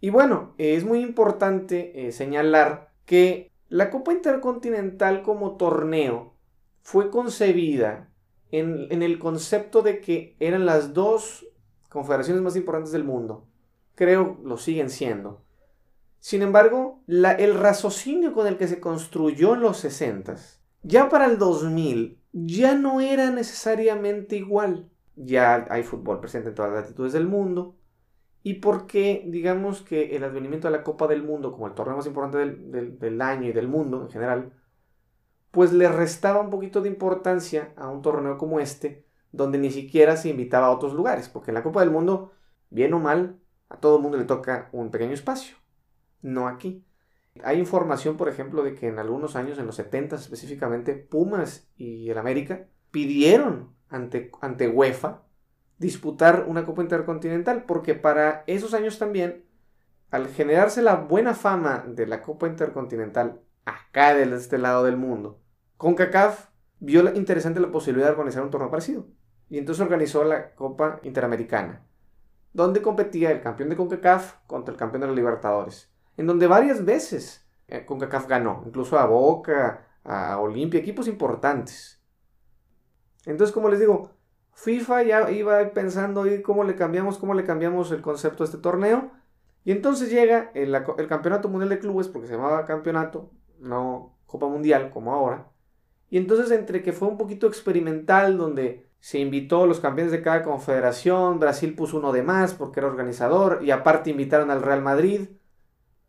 Y 0.00 0.10
bueno, 0.10 0.54
es 0.58 0.84
muy 0.84 1.00
importante 1.00 2.06
eh, 2.06 2.12
señalar 2.12 2.90
que 3.04 3.52
la 3.68 3.90
Copa 3.90 4.12
Intercontinental 4.12 5.22
como 5.22 5.56
torneo 5.56 6.34
fue 6.82 7.10
concebida 7.10 8.08
en, 8.50 9.02
el 9.02 9.18
concepto 9.18 9.82
de 9.82 10.00
que 10.00 10.36
eran 10.40 10.64
las 10.64 10.94
dos 10.94 11.46
confederaciones 11.90 12.42
más 12.42 12.56
importantes 12.56 12.92
del 12.92 13.04
mundo. 13.04 13.46
Creo 13.94 14.38
lo 14.42 14.56
siguen 14.56 14.88
siendo. 14.88 15.42
Sin 16.20 16.42
embargo, 16.42 17.02
el 17.06 17.54
raciocinio 17.54 18.32
con 18.32 18.46
el 18.46 18.56
que 18.56 18.68
se 18.68 18.80
construyó 18.80 19.54
en 19.54 19.60
los 19.60 19.78
60, 19.78 20.36
ya 20.82 21.08
para 21.08 21.26
el 21.26 21.38
2000, 21.38 22.18
ya 22.32 22.74
no 22.74 23.00
era 23.00 23.30
necesariamente 23.30 24.36
igual. 24.36 24.88
Ya 25.14 25.66
hay 25.70 25.82
fútbol 25.82 26.20
presente 26.20 26.50
en 26.50 26.54
todas 26.54 26.72
las 26.72 26.82
latitudes 26.82 27.12
del 27.12 27.26
mundo, 27.26 27.76
y 28.48 28.54
porque 28.54 29.24
digamos 29.26 29.82
que 29.82 30.16
el 30.16 30.24
advenimiento 30.24 30.68
de 30.68 30.72
la 30.78 30.82
Copa 30.82 31.06
del 31.06 31.22
Mundo 31.22 31.52
como 31.52 31.66
el 31.66 31.74
torneo 31.74 31.98
más 31.98 32.06
importante 32.06 32.38
del, 32.38 33.20
año 33.20 33.50
y 33.50 33.52
del 33.52 33.68
mundo 33.68 34.00
en 34.00 34.08
general, 34.08 34.54
pues 35.50 35.74
le 35.74 35.86
restaba 35.86 36.40
un 36.40 36.48
poquito 36.48 36.80
de 36.80 36.88
importancia 36.88 37.74
a 37.76 37.90
un 37.90 38.00
torneo 38.00 38.38
como 38.38 38.58
este, 38.58 39.04
donde 39.32 39.58
ni 39.58 39.70
siquiera 39.70 40.16
se 40.16 40.30
invitaba 40.30 40.68
a 40.68 40.70
otros 40.70 40.94
lugares, 40.94 41.28
porque 41.28 41.50
en 41.50 41.56
la 41.56 41.62
Copa 41.62 41.80
del 41.80 41.90
Mundo, 41.90 42.32
bien 42.70 42.94
o 42.94 42.98
mal, 42.98 43.38
a 43.68 43.76
todo 43.80 43.96
el 43.96 44.02
mundo 44.02 44.16
le 44.16 44.24
toca 44.24 44.70
un 44.72 44.90
pequeño 44.90 45.12
espacio, 45.12 45.58
no 46.22 46.48
aquí. 46.48 46.86
Hay 47.44 47.58
información, 47.58 48.16
por 48.16 48.30
ejemplo, 48.30 48.62
de 48.62 48.74
que 48.74 48.88
en 48.88 48.98
algunos 48.98 49.36
años, 49.36 49.58
en 49.58 49.66
los 49.66 49.76
70 49.76 50.16
específicamente, 50.16 50.94
Pumas 50.94 51.70
y 51.76 52.08
el 52.08 52.16
América 52.16 52.66
pidieron 52.90 53.76
ante, 53.90 54.30
ante 54.40 54.68
UEFA 54.68 55.27
disputar 55.78 56.44
una 56.48 56.64
Copa 56.64 56.82
Intercontinental, 56.82 57.64
porque 57.64 57.94
para 57.94 58.44
esos 58.46 58.74
años 58.74 58.98
también, 58.98 59.44
al 60.10 60.28
generarse 60.28 60.82
la 60.82 60.96
buena 60.96 61.34
fama 61.34 61.84
de 61.86 62.06
la 62.06 62.22
Copa 62.22 62.48
Intercontinental 62.48 63.40
acá 63.64 64.14
de 64.14 64.22
este 64.34 64.58
lado 64.58 64.84
del 64.84 64.96
mundo, 64.96 65.40
CONCACAF 65.76 66.48
vio 66.80 67.14
interesante 67.14 67.60
la 67.60 67.70
posibilidad 67.70 68.08
de 68.08 68.12
organizar 68.12 68.42
un 68.42 68.50
torneo 68.50 68.70
parecido. 68.70 69.06
Y 69.48 69.58
entonces 69.58 69.82
organizó 69.82 70.24
la 70.24 70.54
Copa 70.54 71.00
Interamericana, 71.02 71.86
donde 72.52 72.82
competía 72.82 73.30
el 73.30 73.40
campeón 73.40 73.70
de 73.70 73.76
CONCACAF 73.76 74.34
contra 74.46 74.72
el 74.72 74.78
campeón 74.78 75.02
de 75.02 75.06
los 75.06 75.16
Libertadores, 75.16 75.90
en 76.16 76.26
donde 76.26 76.46
varias 76.46 76.84
veces 76.84 77.48
eh, 77.68 77.86
CONCACAF 77.86 78.26
ganó, 78.26 78.62
incluso 78.66 78.98
a 78.98 79.06
Boca, 79.06 79.86
a 80.04 80.38
Olimpia, 80.38 80.80
equipos 80.80 81.06
importantes. 81.06 82.02
Entonces, 83.24 83.54
como 83.54 83.68
les 83.68 83.80
digo, 83.80 84.17
FIFA 84.60 85.02
ya 85.04 85.30
iba 85.30 85.70
pensando 85.70 86.24
cómo 86.42 86.64
le 86.64 86.74
cambiamos, 86.74 87.16
cómo 87.18 87.32
le 87.32 87.44
cambiamos 87.44 87.92
el 87.92 88.02
concepto 88.02 88.42
de 88.42 88.46
este 88.46 88.58
torneo. 88.58 89.12
Y 89.64 89.70
entonces 89.70 90.10
llega 90.10 90.50
el, 90.52 90.72
Campeonato 91.08 91.48
Mundial 91.48 91.68
de 91.68 91.78
Clubes, 91.78 92.08
porque 92.08 92.26
se 92.26 92.34
llamaba 92.34 92.66
campeonato, 92.66 93.30
no 93.60 94.16
Copa 94.26 94.48
Mundial 94.48 94.90
como 94.90 95.12
ahora. 95.12 95.46
Y 96.10 96.18
entonces 96.18 96.50
entre 96.50 96.82
que 96.82 96.92
fue 96.92 97.06
un 97.06 97.16
poquito 97.18 97.46
experimental, 97.46 98.36
donde 98.36 98.88
se 98.98 99.20
invitó 99.20 99.62
a 99.62 99.66
los 99.68 99.78
campeones 99.78 100.10
de 100.10 100.22
cada 100.22 100.42
confederación, 100.42 101.38
Brasil 101.38 101.76
puso 101.76 101.98
uno 101.98 102.10
de 102.10 102.24
más 102.24 102.54
porque 102.54 102.80
era 102.80 102.88
organizador, 102.88 103.60
y 103.62 103.70
aparte 103.70 104.10
invitaron 104.10 104.50
al 104.50 104.62
Real 104.62 104.82
Madrid, 104.82 105.28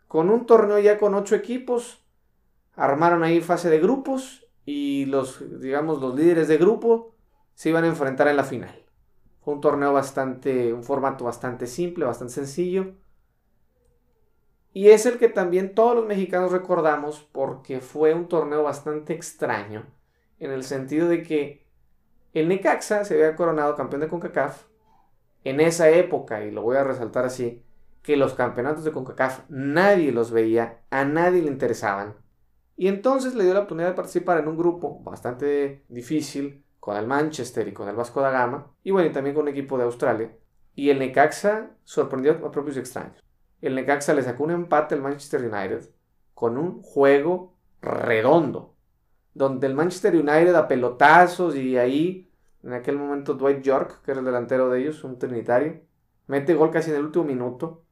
con 0.08 0.32
un 0.32 0.48
torneo 0.48 0.80
ya 0.80 0.98
con 0.98 1.14
ocho 1.14 1.36
equipos, 1.36 2.04
armaron 2.76 3.22
ahí 3.22 3.42
fase 3.42 3.70
de 3.70 3.80
grupos, 3.80 4.48
y 4.66 5.06
los, 5.06 5.62
digamos, 5.62 6.02
los 6.02 6.16
líderes 6.16 6.48
de 6.48 6.58
grupo 6.58 7.14
se 7.60 7.68
iban 7.68 7.84
a 7.84 7.88
enfrentar 7.88 8.30
en 8.30 8.38
la 8.38 8.46
final. 8.46 8.74
Fue 9.42 9.54
un 9.54 9.60
torneo 9.60 9.92
bastante, 9.92 10.72
un 10.72 10.82
formato 10.82 11.26
bastante 11.26 11.68
simple, 11.68 12.06
bastante 12.06 12.34
sencillo. 12.34 12.94
Y 14.72 14.92
es 14.92 15.06
el 15.06 15.18
que 15.18 15.28
también 15.28 15.76
todos 15.76 15.94
los 15.94 16.06
mexicanos 16.06 16.54
recordamos 16.54 17.28
porque 17.34 17.82
fue 17.82 18.14
un 18.14 18.30
torneo 18.30 18.64
bastante 18.64 19.12
extraño, 19.12 19.88
en 20.40 20.52
el 20.52 20.64
sentido 20.64 21.10
de 21.10 21.22
que 21.22 21.68
el 22.32 22.48
Necaxa 22.48 23.04
se 23.04 23.16
había 23.16 23.36
coronado 23.36 23.76
campeón 23.76 24.04
de 24.04 24.08
CONCACAF 24.08 24.64
en 25.44 25.60
esa 25.60 25.90
época, 25.90 26.46
y 26.46 26.52
lo 26.52 26.62
voy 26.62 26.78
a 26.78 26.86
resaltar 26.86 27.26
así, 27.26 27.66
que 28.04 28.16
los 28.16 28.36
campeonatos 28.36 28.86
de 28.86 28.94
CONCACAF 28.94 29.42
nadie 29.50 30.14
los 30.14 30.32
veía, 30.32 30.84
a 30.92 31.04
nadie 31.04 31.42
le 31.42 31.50
interesaban. 31.50 32.16
Y 32.78 32.88
entonces 32.88 33.36
le 33.36 33.44
dio 33.44 33.54
la 33.54 33.60
oportunidad 33.60 33.90
de 33.90 33.96
participar 33.96 34.40
en 34.40 34.48
un 34.48 34.56
grupo 34.56 35.04
bastante 35.04 35.84
difícil, 35.90 36.64
con 36.90 36.98
el 36.98 37.06
Manchester 37.06 37.68
y 37.68 37.72
con 37.72 37.88
el 37.88 37.96
Vasco 37.96 38.20
da 38.20 38.32
Gama, 38.32 38.66
y 38.84 38.90
bueno, 38.90 39.08
y 39.08 39.12
también 39.12 39.36
con 39.36 39.44
un 39.44 39.50
equipo 39.50 39.78
de 39.78 39.84
Australia. 39.84 40.36
Y 40.74 40.90
el 40.90 40.98
Necaxa 40.98 41.70
sorprendió 41.84 42.32
a 42.32 42.50
propios 42.50 42.78
extraños. 42.78 43.24
El 43.62 43.76
Necaxa 43.76 44.16
le 44.16 44.24
sacó 44.24 44.46
un 44.46 44.50
empate 44.50 44.96
al 44.96 45.04
Manchester 45.04 45.42
United 45.42 45.88
con 46.34 46.58
un 46.58 46.82
juego 46.82 47.54
redondo, 47.80 48.74
donde 49.36 49.68
el 49.68 49.76
Manchester 49.76 50.16
United 50.16 50.56
a 50.56 50.68
pelotazos 50.68 51.56
y 51.56 51.78
ahí, 51.78 52.28
en 52.64 52.74
aquel 52.74 52.98
momento 52.98 53.36
Dwight 53.36 53.62
York, 53.62 54.02
que 54.04 54.10
era 54.10 54.22
el 54.22 54.26
delantero 54.26 54.72
de 54.72 54.82
ellos, 54.82 55.04
un 55.04 55.20
trinitario, 55.20 55.82
mete 56.26 56.56
gol 56.56 56.72
casi 56.72 56.90
en 56.90 56.96
el 56.96 57.06
último 57.06 57.26
minuto, 57.26 57.84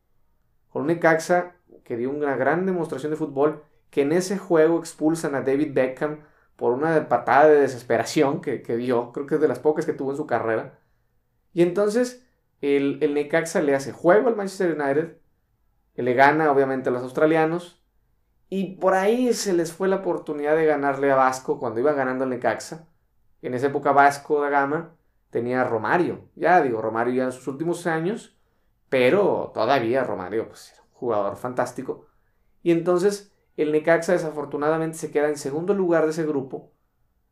con 0.69 0.81
un 0.81 0.87
Necaxa 0.87 1.57
que 1.83 1.97
dio 1.97 2.09
una 2.09 2.35
gran 2.35 2.65
demostración 2.65 3.11
de 3.11 3.17
fútbol, 3.17 3.61
que 3.91 4.01
en 4.01 4.11
ese 4.11 4.39
juego 4.39 4.79
expulsan 4.79 5.35
a 5.35 5.41
David 5.41 5.75
Beckham 5.75 6.21
por 6.57 6.73
una 6.73 7.07
patada 7.07 7.47
de 7.47 7.61
desesperación 7.61 8.41
que, 8.41 8.59
dio, 8.75 9.13
creo 9.13 9.27
que 9.27 9.35
es 9.35 9.41
de 9.41 9.47
las 9.47 9.59
pocas 9.59 9.85
que 9.85 9.93
tuvo 9.93 10.11
en 10.11 10.17
su 10.17 10.27
carrera. 10.27 10.79
Y 11.53 11.61
entonces 11.61 12.27
el, 12.61 12.97
el 13.01 13.13
Necaxa 13.13 13.61
le 13.61 13.75
hace 13.75 13.93
juego 13.93 14.27
al 14.27 14.35
Manchester 14.35 14.75
United, 14.77 15.17
le 15.95 16.13
gana 16.13 16.51
obviamente 16.51 16.89
a 16.89 16.91
los 16.91 17.03
australianos, 17.03 17.81
y 18.49 18.77
por 18.77 18.95
ahí 18.95 19.33
se 19.33 19.53
les 19.53 19.71
fue 19.71 19.87
la 19.87 19.97
oportunidad 19.97 20.55
de 20.55 20.65
ganarle 20.65 21.11
a 21.11 21.15
Vasco 21.15 21.59
cuando 21.59 21.79
iba 21.79 21.93
ganando 21.93 22.23
el 22.23 22.31
Necaxa. 22.31 22.87
En 23.41 23.53
esa 23.53 23.67
época 23.67 23.91
Vasco 23.91 24.41
da 24.41 24.49
Gama 24.49 24.95
tenía 25.29 25.61
a 25.61 25.65
Romario, 25.65 26.29
ya 26.35 26.61
digo, 26.61 26.81
Romario 26.81 27.13
ya 27.13 27.25
en 27.25 27.31
sus 27.31 27.47
últimos 27.47 27.85
años, 27.85 28.35
pero 28.89 29.51
todavía 29.53 30.03
Romario, 30.03 30.47
pues 30.47 30.71
era 30.73 30.81
un 30.81 30.89
jugador 30.93 31.35
fantástico. 31.35 32.07
Y 32.63 32.71
entonces 32.71 33.31
el 33.57 33.71
Necaxa 33.71 34.13
desafortunadamente 34.13 34.97
se 34.97 35.11
queda 35.11 35.27
en 35.27 35.37
segundo 35.37 35.73
lugar 35.73 36.05
de 36.05 36.11
ese 36.11 36.25
grupo, 36.25 36.71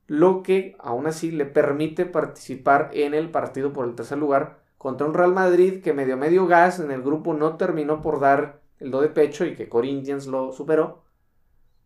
lo 0.07 0.43
que 0.43 0.75
aún 0.79 1.07
así 1.07 1.31
le 1.31 1.45
permite 1.45 2.05
participar 2.05 2.89
en 2.93 3.13
el 3.13 3.31
partido 3.31 3.73
por 3.73 3.87
el 3.87 3.95
tercer 3.95 4.17
lugar 4.17 4.59
contra 4.77 5.07
un 5.07 5.13
Real 5.13 5.33
Madrid 5.33 5.81
que 5.81 5.93
medio 5.93 6.17
medio 6.17 6.45
gas 6.47 6.79
en 6.79 6.91
el 6.91 7.01
grupo 7.01 7.33
no 7.33 7.57
terminó 7.57 8.01
por 8.01 8.19
dar 8.19 8.61
el 8.79 8.91
do 8.91 9.01
de 9.01 9.09
pecho 9.09 9.45
y 9.45 9.55
que 9.55 9.69
Corinthians 9.69 10.27
lo 10.27 10.51
superó. 10.51 11.03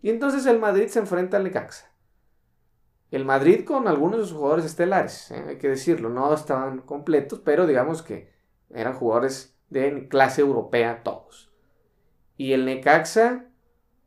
Y 0.01 0.09
entonces 0.09 0.45
el 0.45 0.59
Madrid 0.59 0.87
se 0.87 0.99
enfrenta 0.99 1.37
al 1.37 1.43
Necaxa. 1.43 1.91
El 3.11 3.25
Madrid 3.25 3.65
con 3.65 3.87
algunos 3.87 4.19
de 4.19 4.25
sus 4.25 4.37
jugadores 4.37 4.65
estelares, 4.65 5.31
¿eh? 5.31 5.43
hay 5.47 5.57
que 5.57 5.69
decirlo, 5.69 6.09
no 6.09 6.33
estaban 6.33 6.79
completos, 6.79 7.41
pero 7.43 7.65
digamos 7.65 8.01
que 8.01 8.31
eran 8.69 8.93
jugadores 8.93 9.57
de 9.69 10.07
clase 10.07 10.41
europea 10.41 11.03
todos. 11.03 11.51
Y 12.37 12.53
el 12.53 12.65
Necaxa 12.65 13.48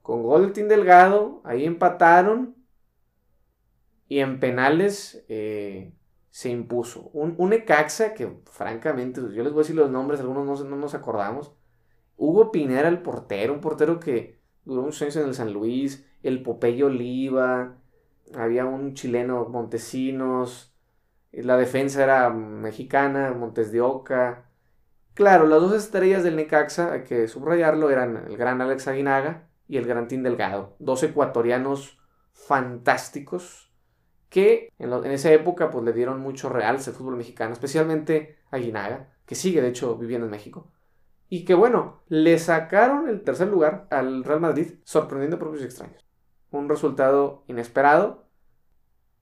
con 0.02 0.22
gol 0.22 0.52
Delgado, 0.52 1.40
ahí 1.44 1.64
empataron 1.64 2.56
y 4.08 4.18
en 4.18 4.40
penales 4.40 5.24
eh, 5.28 5.94
se 6.28 6.50
impuso. 6.50 7.08
Un, 7.12 7.34
un, 7.38 7.50
que 7.50 8.36
francamente, 8.50 9.20
yo 9.20 9.42
les 9.42 9.52
voy 9.52 9.60
a 9.60 9.64
decir 9.64 9.76
los 9.76 9.90
nombres, 9.90 10.20
algunos 10.20 10.64
no, 10.64 10.76
nos 10.76 10.94
acordamos. 10.94 11.54
Hugo 12.16 12.52
Pinera, 12.52 12.88
el 12.88 13.00
portero, 13.00 13.54
un 13.54 13.60
portero 13.60 14.00
que 14.00 14.40
duró 14.64 14.82
muchos 14.82 15.02
años 15.02 15.16
en 15.16 15.28
el 15.28 15.34
San 15.34 15.52
Luis, 15.52 16.06
el 16.22 16.42
Popeye 16.42 16.84
Oliva, 16.84 17.76
había 18.34 18.66
un 18.66 18.94
chileno, 18.94 19.48
Montesinos, 19.48 20.74
la 21.32 21.56
defensa 21.56 22.02
era 22.02 22.28
mexicana, 22.30 23.32
Montes 23.32 23.72
de 23.72 23.80
Oca. 23.80 24.50
Claro, 25.14 25.46
las 25.46 25.60
dos 25.60 25.74
estrellas 25.74 26.22
del 26.22 26.36
Necaxa, 26.36 26.92
hay 26.92 27.04
que 27.04 27.28
subrayarlo, 27.28 27.90
eran 27.90 28.16
el 28.26 28.36
gran 28.36 28.60
Alex 28.60 28.88
Aguinaga 28.88 29.48
y 29.72 29.78
el 29.78 29.86
gran 29.86 30.06
Tim 30.06 30.22
Delgado, 30.22 30.76
dos 30.80 31.02
ecuatorianos 31.02 31.98
fantásticos 32.34 33.72
que 34.28 34.70
en, 34.78 34.92
esa 35.06 35.32
época 35.32 35.70
pues 35.70 35.82
le 35.82 35.94
dieron 35.94 36.20
mucho 36.20 36.50
realce 36.50 36.90
al 36.90 36.96
fútbol 36.96 37.16
mexicano, 37.16 37.54
especialmente 37.54 38.36
Aguinaga, 38.50 39.14
que 39.24 39.34
sigue 39.34 39.62
de 39.62 39.68
hecho 39.68 39.96
viviendo 39.96 40.26
en 40.26 40.30
México. 40.30 40.70
Y 41.30 41.46
que 41.46 41.54
bueno, 41.54 42.02
le 42.08 42.38
sacaron 42.38 43.08
el 43.08 43.22
tercer 43.22 43.48
lugar 43.48 43.86
al 43.90 44.24
Real 44.24 44.42
Madrid, 44.42 44.74
sorprendiendo 44.84 45.38
por 45.38 45.48
propios 45.48 45.64
extraños. 45.64 46.06
Un 46.50 46.68
resultado 46.68 47.42
inesperado. 47.46 48.26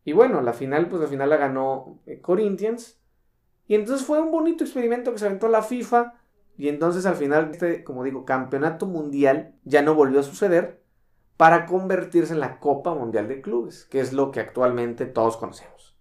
Y 0.04 0.14
bueno, 0.14 0.40
la 0.40 0.52
final, 0.52 0.88
pues 0.88 1.00
la 1.00 1.06
final 1.06 1.30
la 1.30 1.36
ganó 1.36 2.00
eh, 2.06 2.20
Corinthians. 2.20 3.00
Y 3.68 3.76
entonces 3.76 4.04
fue 4.04 4.20
un 4.20 4.32
bonito 4.32 4.64
experimento 4.64 5.12
que 5.12 5.18
se 5.20 5.26
aventó 5.26 5.46
la 5.46 5.62
FIFA. 5.62 6.19
Y 6.56 6.68
entonces 6.68 7.06
al 7.06 7.16
final, 7.16 7.50
este, 7.52 7.84
como 7.84 8.04
digo, 8.04 8.24
campeonato 8.24 8.86
mundial 8.86 9.54
ya 9.64 9.82
no 9.82 9.94
volvió 9.94 10.20
a 10.20 10.24
suceder 10.24 10.82
para 11.36 11.64
convertirse 11.66 12.34
en 12.34 12.40
la 12.40 12.60
Copa 12.60 12.94
Mundial 12.94 13.28
de 13.28 13.40
Clubes, 13.40 13.86
que 13.86 14.00
es 14.00 14.12
lo 14.12 14.30
que 14.30 14.40
actualmente 14.40 15.06
todos 15.06 15.38
conocemos. 15.38 15.96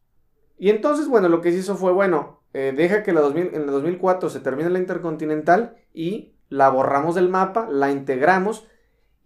Y 0.57 0.69
entonces, 0.69 1.07
bueno, 1.07 1.29
lo 1.29 1.39
que 1.39 1.51
se 1.51 1.59
hizo 1.59 1.77
fue, 1.77 1.93
bueno, 1.93 2.41
eh, 2.53 2.73
deja 2.75 3.03
que 3.03 3.13
la 3.13 3.25
en 3.25 3.53
el 3.53 3.67
2004 3.67 4.29
se 4.29 4.41
termine 4.41 4.69
la 4.69 4.79
Intercontinental 4.79 5.77
y 5.93 6.33
la 6.49 6.69
borramos 6.69 7.15
del 7.15 7.29
mapa, 7.29 7.69
la 7.69 7.91
integramos 7.91 8.67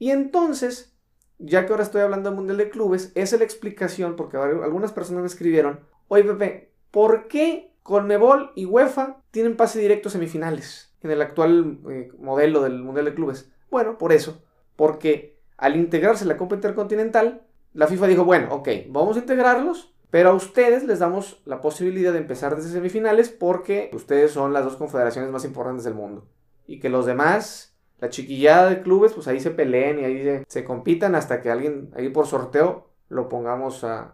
y 0.03 0.11
entonces, 0.11 0.93
ya 1.39 1.65
que 1.65 1.71
ahora 1.71 1.83
estoy 1.83 2.01
hablando 2.01 2.29
del 2.29 2.35
Mundial 2.35 2.57
de 2.57 2.69
Clubes, 2.69 3.11
es 3.15 3.31
la 3.31 3.45
explicación, 3.45 4.15
porque 4.15 4.37
algunas 4.37 4.91
personas 4.91 5.21
me 5.21 5.27
escribieron, 5.27 5.79
oye 6.09 6.25
Pepe, 6.25 6.73
¿por 6.91 7.27
qué 7.27 7.72
Conmebol 7.83 8.51
y 8.55 8.65
UEFA 8.65 9.17
tienen 9.31 9.57
pase 9.57 9.79
directo 9.79 10.09
a 10.09 10.11
semifinales 10.11 10.93
en 11.01 11.11
el 11.11 11.21
actual 11.21 11.79
eh, 11.89 12.11
modelo 12.17 12.61
del 12.61 12.81
Mundial 12.81 13.05
de 13.05 13.13
Clubes? 13.13 13.51
Bueno, 13.69 13.97
por 13.97 14.13
eso, 14.13 14.41
porque 14.75 15.37
al 15.57 15.75
integrarse 15.75 16.25
la 16.25 16.37
Copa 16.37 16.55
Intercontinental, 16.55 17.43
la 17.73 17.87
FIFA 17.87 18.07
dijo, 18.07 18.25
bueno, 18.25 18.47
ok, 18.53 18.69
vamos 18.89 19.17
a 19.17 19.19
integrarlos 19.19 19.93
pero 20.13 20.29
a 20.29 20.33
ustedes 20.33 20.83
les 20.83 20.99
damos 20.99 21.41
la 21.43 21.59
posibilidad 21.59 22.13
de 22.13 22.19
empezar 22.19 22.55
desde 22.55 22.69
semifinales 22.69 23.29
porque 23.29 23.89
ustedes 23.93 24.29
son 24.29 24.53
las 24.53 24.63
dos 24.63 24.75
confederaciones 24.75 25.31
más 25.31 25.43
importantes 25.43 25.85
del 25.85 25.95
mundo. 25.95 26.27
Y 26.67 26.79
que 26.79 26.87
los 26.87 27.07
demás, 27.07 27.75
la 27.97 28.09
chiquillada 28.09 28.69
de 28.69 28.83
clubes, 28.83 29.13
pues 29.13 29.27
ahí 29.27 29.39
se 29.39 29.49
peleen 29.49 29.99
y 29.99 30.03
ahí 30.03 30.43
se, 30.47 30.65
compitan 30.65 31.15
hasta 31.15 31.41
que 31.41 31.49
alguien 31.49 31.89
ahí 31.95 32.09
por 32.09 32.27
sorteo 32.27 32.89
lo 33.09 33.27
pongamos 33.27 33.83
a, 33.83 34.13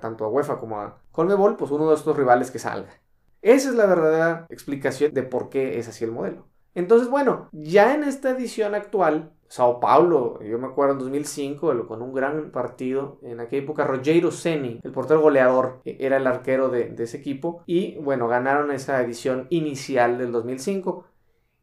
tanto 0.00 0.24
a 0.24 0.28
UEFA 0.28 0.60
como 0.60 0.80
a 0.80 1.00
Colmebol, 1.18 1.56
pues 1.56 1.72
uno 1.72 1.88
de 1.88 1.96
estos 1.96 2.16
rivales 2.16 2.52
que 2.52 2.60
salga. 2.60 2.90
Esa 3.42 3.70
es 3.70 3.74
la 3.74 3.86
verdadera 3.86 4.46
explicación 4.50 5.12
de 5.14 5.24
por 5.24 5.48
qué 5.48 5.80
es 5.80 5.88
así 5.88 6.04
el 6.04 6.12
modelo. 6.12 6.46
Entonces, 6.76 7.08
bueno, 7.08 7.48
ya 7.50 7.92
en 7.92 8.04
esta 8.04 8.30
edición 8.30 8.76
actual 8.76 9.32
Sao 9.48 9.80
Paulo, 9.80 10.40
yo 10.40 10.60
me 10.60 10.68
acuerdo 10.68 10.92
en 10.92 11.00
2005, 11.00 11.88
con 11.88 12.02
un 12.02 12.14
gran 12.14 12.52
partido. 12.52 13.18
En 13.22 13.40
aquella 13.40 13.64
época, 13.64 13.82
Rogero 13.82 14.30
Ceni, 14.30 14.78
el 14.84 14.92
portero 14.92 15.20
goleador, 15.20 15.80
e, 15.84 15.96
era 15.98 16.18
el 16.18 16.26
arquero 16.28 16.68
de, 16.68 16.94
ese 16.96 17.16
equipo. 17.16 17.64
Y 17.66 17.96
bueno, 17.96 18.28
ganaron 18.28 18.70
esa 18.70 19.02
edición 19.02 19.48
inicial 19.50 20.18
del 20.18 20.30
2005, 20.30 21.04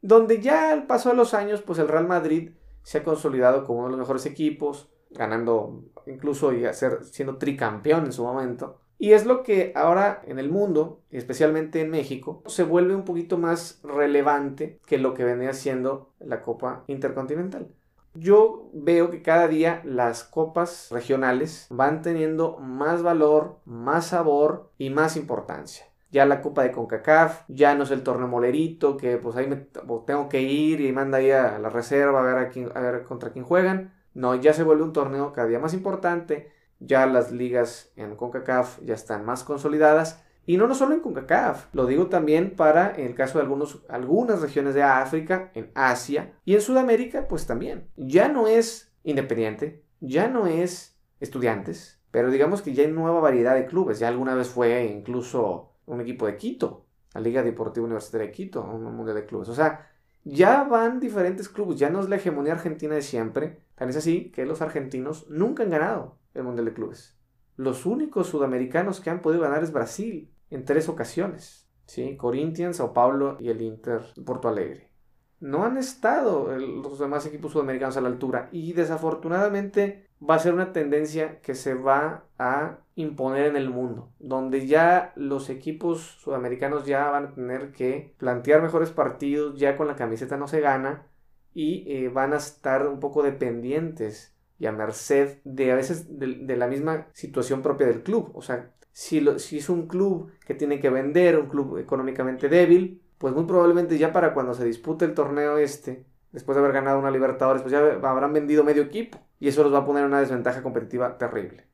donde 0.02 0.42
ya 0.42 0.74
al 0.74 0.86
paso 0.86 1.12
de 1.12 1.16
los 1.16 1.34
años, 1.34 1.62
pues 1.62 1.80
el 1.80 1.88
Real 1.88 2.10
Madrid 2.10 2.52
se 2.84 2.98
ha 2.98 3.04
consolidado 3.06 3.64
como 3.64 3.80
uno 3.80 3.88
de 3.88 3.92
los 3.92 4.00
mejores 4.00 4.26
equipos, 4.26 4.90
ganando 5.12 5.86
incluso 6.08 6.52
y 6.52 6.66
siendo 6.74 7.38
tricampeón 7.38 8.04
en 8.04 8.12
su 8.12 8.26
momento. 8.26 8.82
Y 8.98 9.12
es 9.12 9.26
lo 9.26 9.44
que 9.44 9.74
ahora 9.76 10.22
en 10.26 10.40
el 10.40 10.50
mundo, 10.50 11.02
especialmente 11.12 11.82
en 11.82 11.90
México, 11.90 12.44
se 12.46 12.64
vuelve 12.64 12.96
un 12.96 13.04
poquito 13.04 13.38
más 13.38 13.80
relevante 13.84 14.80
que 14.86 14.98
lo 14.98 15.14
que 15.14 15.26
venía 15.26 15.54
siendo 15.54 16.14
la 16.20 16.42
Copa 16.42 16.84
Intercontinental. 16.88 17.68
Yo 18.14 18.70
veo 18.72 19.10
que 19.10 19.22
cada 19.22 19.50
día 19.50 19.82
las 19.84 20.24
copas 20.24 20.88
regionales 20.92 21.68
van 21.70 22.02
teniendo 22.02 22.58
más 22.60 23.04
valor, 23.04 23.58
más 23.66 24.08
sabor 24.08 24.72
y 24.78 24.90
más 24.90 25.18
importancia. 25.18 25.86
Ya 26.12 26.26
la 26.26 26.42
Copa 26.42 26.64
de 26.64 26.72
CONCACAF, 26.72 27.44
ya 27.50 27.76
no 27.76 27.84
es 27.84 27.92
el 27.92 28.04
torneo 28.04 28.30
molerito, 28.30 28.96
que 28.96 29.18
pues 29.18 29.36
ahí 29.36 29.48
me 29.48 29.58
tengo 29.58 30.30
que 30.30 30.42
ir 30.42 30.80
y 30.80 30.94
manda 30.94 31.18
ahí 31.18 31.32
a 31.32 31.60
la 31.60 31.68
reserva 31.68 32.22
a 32.22 32.24
ver, 32.24 32.38
a, 32.38 32.80
a 32.80 32.82
ver 32.82 33.04
contra 33.04 33.32
quién 33.32 33.44
juegan. 33.44 33.94
No, 34.14 34.34
ya 34.36 34.54
se 34.54 34.64
vuelve 34.64 34.84
un 34.84 34.94
torneo 34.94 35.34
cada 35.34 35.50
día 35.50 35.60
más 35.60 35.74
importante 35.74 36.55
ya 36.80 37.06
las 37.06 37.32
ligas 37.32 37.92
en 37.96 38.16
CONCACAF 38.16 38.80
ya 38.84 38.94
están 38.94 39.26
más 39.26 39.44
consolidadas. 39.44 40.22
Y 40.48 40.58
no, 40.58 40.68
no 40.68 40.76
solo 40.76 40.94
en 40.94 41.02
CONCACAF, 41.02 41.74
lo 41.74 41.88
digo 41.88 42.08
también 42.08 42.56
para 42.56 42.92
el 42.92 43.16
caso 43.16 43.40
de 43.40 43.44
algunos, 43.44 43.84
algunas 43.90 44.42
regiones 44.42 44.76
de 44.76 44.84
África, 44.84 45.52
en 45.56 45.72
Asia 45.74 46.34
y 46.46 46.54
en 46.54 46.62
Sudamérica, 46.62 47.28
pues 47.28 47.48
también. 47.48 47.88
Ya 47.96 48.28
no 48.28 48.48
es 48.48 48.94
independiente, 49.04 49.84
ya 50.02 50.28
no 50.28 50.46
es 50.46 50.96
estudiantes, 51.20 52.00
pero 52.12 52.30
digamos 52.30 52.62
que 52.62 52.74
ya 52.74 52.84
hay 52.84 52.92
nueva 52.92 53.20
variedad 53.20 53.56
de 53.56 53.66
clubes. 53.66 53.98
Ya 53.98 54.08
alguna 54.08 54.36
vez 54.36 54.50
fue 54.50 54.86
incluso 54.86 55.72
un 55.88 56.02
equipo 56.02 56.28
de 56.28 56.38
Quito, 56.38 56.86
la 57.16 57.22
Liga 57.22 57.42
Deportiva 57.42 57.86
Universitaria 57.86 58.28
de 58.28 58.34
Quito, 58.34 58.62
un 58.64 58.84
mundial 58.96 59.16
de 59.16 59.26
clubes. 59.26 59.50
O 59.50 59.56
sea, 59.56 59.90
ya 60.24 60.64
van 60.64 61.00
diferentes 61.00 61.50
clubes, 61.50 61.80
ya 61.80 61.90
no 61.90 62.02
es 62.02 62.10
la 62.10 62.18
hegemonía 62.18 62.54
argentina 62.54 62.94
de 62.94 63.02
siempre. 63.02 63.62
Tan 63.74 63.90
es 63.90 63.98
así 63.98 64.32
que 64.32 64.46
los 64.46 64.62
argentinos 64.62 65.28
nunca 65.30 65.64
han 65.64 65.72
ganado 65.72 66.18
el 66.36 66.44
Mundial 66.44 66.66
de 66.66 66.74
Clubes. 66.74 67.18
Los 67.58 67.86
únicos 67.86 68.28
sudamericanos 68.28 69.00
que 69.00 69.10
han 69.10 69.22
podido 69.22 69.42
ganar 69.42 69.64
es 69.64 69.72
Brasil 69.72 70.30
en 70.50 70.66
tres 70.66 70.90
ocasiones. 70.90 71.68
¿sí? 71.86 72.18
Corinthians, 72.18 72.78
Sao 72.78 72.94
Paulo 72.94 73.38
y 73.40 73.50
el 73.50 73.62
Inter 73.62 74.02
Porto 74.26 74.48
Alegre. 74.48 74.92
No 75.40 75.64
han 75.64 75.78
estado 75.78 76.56
los 76.58 76.98
demás 77.00 77.26
equipos 77.26 77.52
sudamericanos 77.52 77.98
a 77.98 78.02
la 78.02 78.08
altura 78.08 78.50
y 78.52 78.74
desafortunadamente 78.74 80.08
va 80.28 80.36
a 80.36 80.40
ser 80.40 80.54
una 80.54 80.72
tendencia 80.72 81.42
que 81.42 81.56
se 81.56 81.74
va 81.74 82.26
a 82.40 82.80
imponer 82.96 83.48
en 83.48 83.58
el 83.58 83.70
mundo, 83.70 84.12
donde 84.20 84.66
ya 84.66 85.12
los 85.16 85.50
equipos 85.50 86.00
sudamericanos 86.22 86.86
ya 86.86 87.10
van 87.10 87.26
a 87.26 87.34
tener 87.34 87.72
que 87.74 88.16
plantear 88.18 88.62
mejores 88.62 88.92
partidos, 88.92 89.60
ya 89.60 89.76
con 89.76 89.88
la 89.88 89.96
camiseta 89.96 90.38
no 90.38 90.48
se 90.48 90.62
gana 90.62 91.08
y 91.54 91.84
eh, 91.92 92.10
van 92.10 92.34
a 92.34 92.38
estar 92.38 92.88
un 92.88 93.00
poco 93.00 93.22
dependientes 93.22 94.35
y 94.60 94.66
a 94.68 94.72
merced 94.72 95.40
de 95.44 95.72
a 95.72 95.76
veces 95.76 96.20
de, 96.20 96.56
la 96.58 96.68
misma 96.68 97.08
situación 97.14 97.62
propia 97.62 97.88
del 97.88 98.04
club. 98.04 98.32
O 98.34 98.42
sea, 98.42 98.74
si, 98.92 99.20
lo, 99.22 99.40
si 99.40 99.58
es 99.58 99.70
un 99.70 99.88
club 99.88 100.32
que 100.46 100.56
tiene 100.56 100.80
que 100.80 100.90
vender, 100.90 101.38
un 101.40 101.50
club 101.50 101.78
económicamente 101.78 102.50
débil, 102.50 103.02
pues 103.18 103.34
muy 103.34 103.46
probablemente 103.46 103.98
ya 103.98 104.14
para 104.14 104.34
cuando 104.34 104.54
se 104.54 104.66
dispute 104.66 105.06
el 105.06 105.14
torneo 105.14 105.58
este, 105.58 106.06
después 106.32 106.56
de 106.56 106.62
haber 106.62 106.74
ganado 106.74 107.00
una 107.00 107.12
Libertadores, 107.12 107.62
pues 107.62 107.72
ya 107.72 107.80
habrán 107.80 108.34
vendido 108.34 108.64
medio 108.64 108.84
equipo. 108.84 109.20
Y 109.40 109.48
eso 109.50 109.64
los 109.64 109.74
va 109.74 109.80
a 109.80 109.86
poner 109.86 110.04
en 110.04 110.10
una 110.10 110.20
desventaja 110.22 110.64
competitiva 110.64 111.18
terrible. 111.18 111.66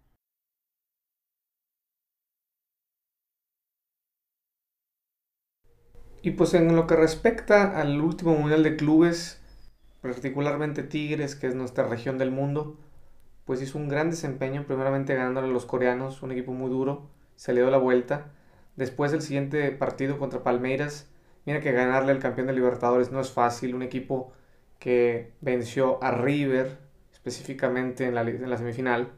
Y 6.23 6.31
pues 6.31 6.53
en 6.53 6.75
lo 6.75 6.85
que 6.87 6.95
respecta 6.95 7.79
al 7.79 7.99
último 7.99 8.35
Mundial 8.35 8.63
de 8.63 8.75
Clubes, 8.75 9.40
particularmente 10.01 10.83
Tigres, 10.83 11.35
que 11.35 11.47
es 11.47 11.55
nuestra 11.55 11.87
región 11.87 12.17
del 12.17 12.31
mundo, 12.31 12.77
pues 13.45 13.61
hizo 13.61 13.77
un 13.77 13.89
gran 13.89 14.09
desempeño, 14.09 14.65
primeramente 14.65 15.15
ganándole 15.15 15.47
a 15.47 15.51
los 15.51 15.65
coreanos, 15.65 16.21
un 16.23 16.31
equipo 16.31 16.53
muy 16.53 16.69
duro, 16.69 17.09
se 17.35 17.53
le 17.53 17.61
dio 17.61 17.71
la 17.71 17.77
vuelta. 17.77 18.31
Después 18.75 19.11
del 19.11 19.21
siguiente 19.21 19.71
partido 19.71 20.17
contra 20.19 20.43
Palmeiras, 20.43 21.09
mira 21.45 21.59
que 21.61 21.71
ganarle 21.71 22.11
al 22.11 22.19
campeón 22.19 22.47
de 22.47 22.53
Libertadores 22.53 23.11
no 23.11 23.19
es 23.21 23.31
fácil, 23.31 23.75
un 23.75 23.83
equipo 23.83 24.33
que 24.79 25.33
venció 25.41 26.03
a 26.03 26.11
River 26.11 26.79
específicamente 27.13 28.05
en 28.05 28.15
la, 28.15 28.21
en 28.21 28.49
la 28.49 28.57
semifinal 28.57 29.11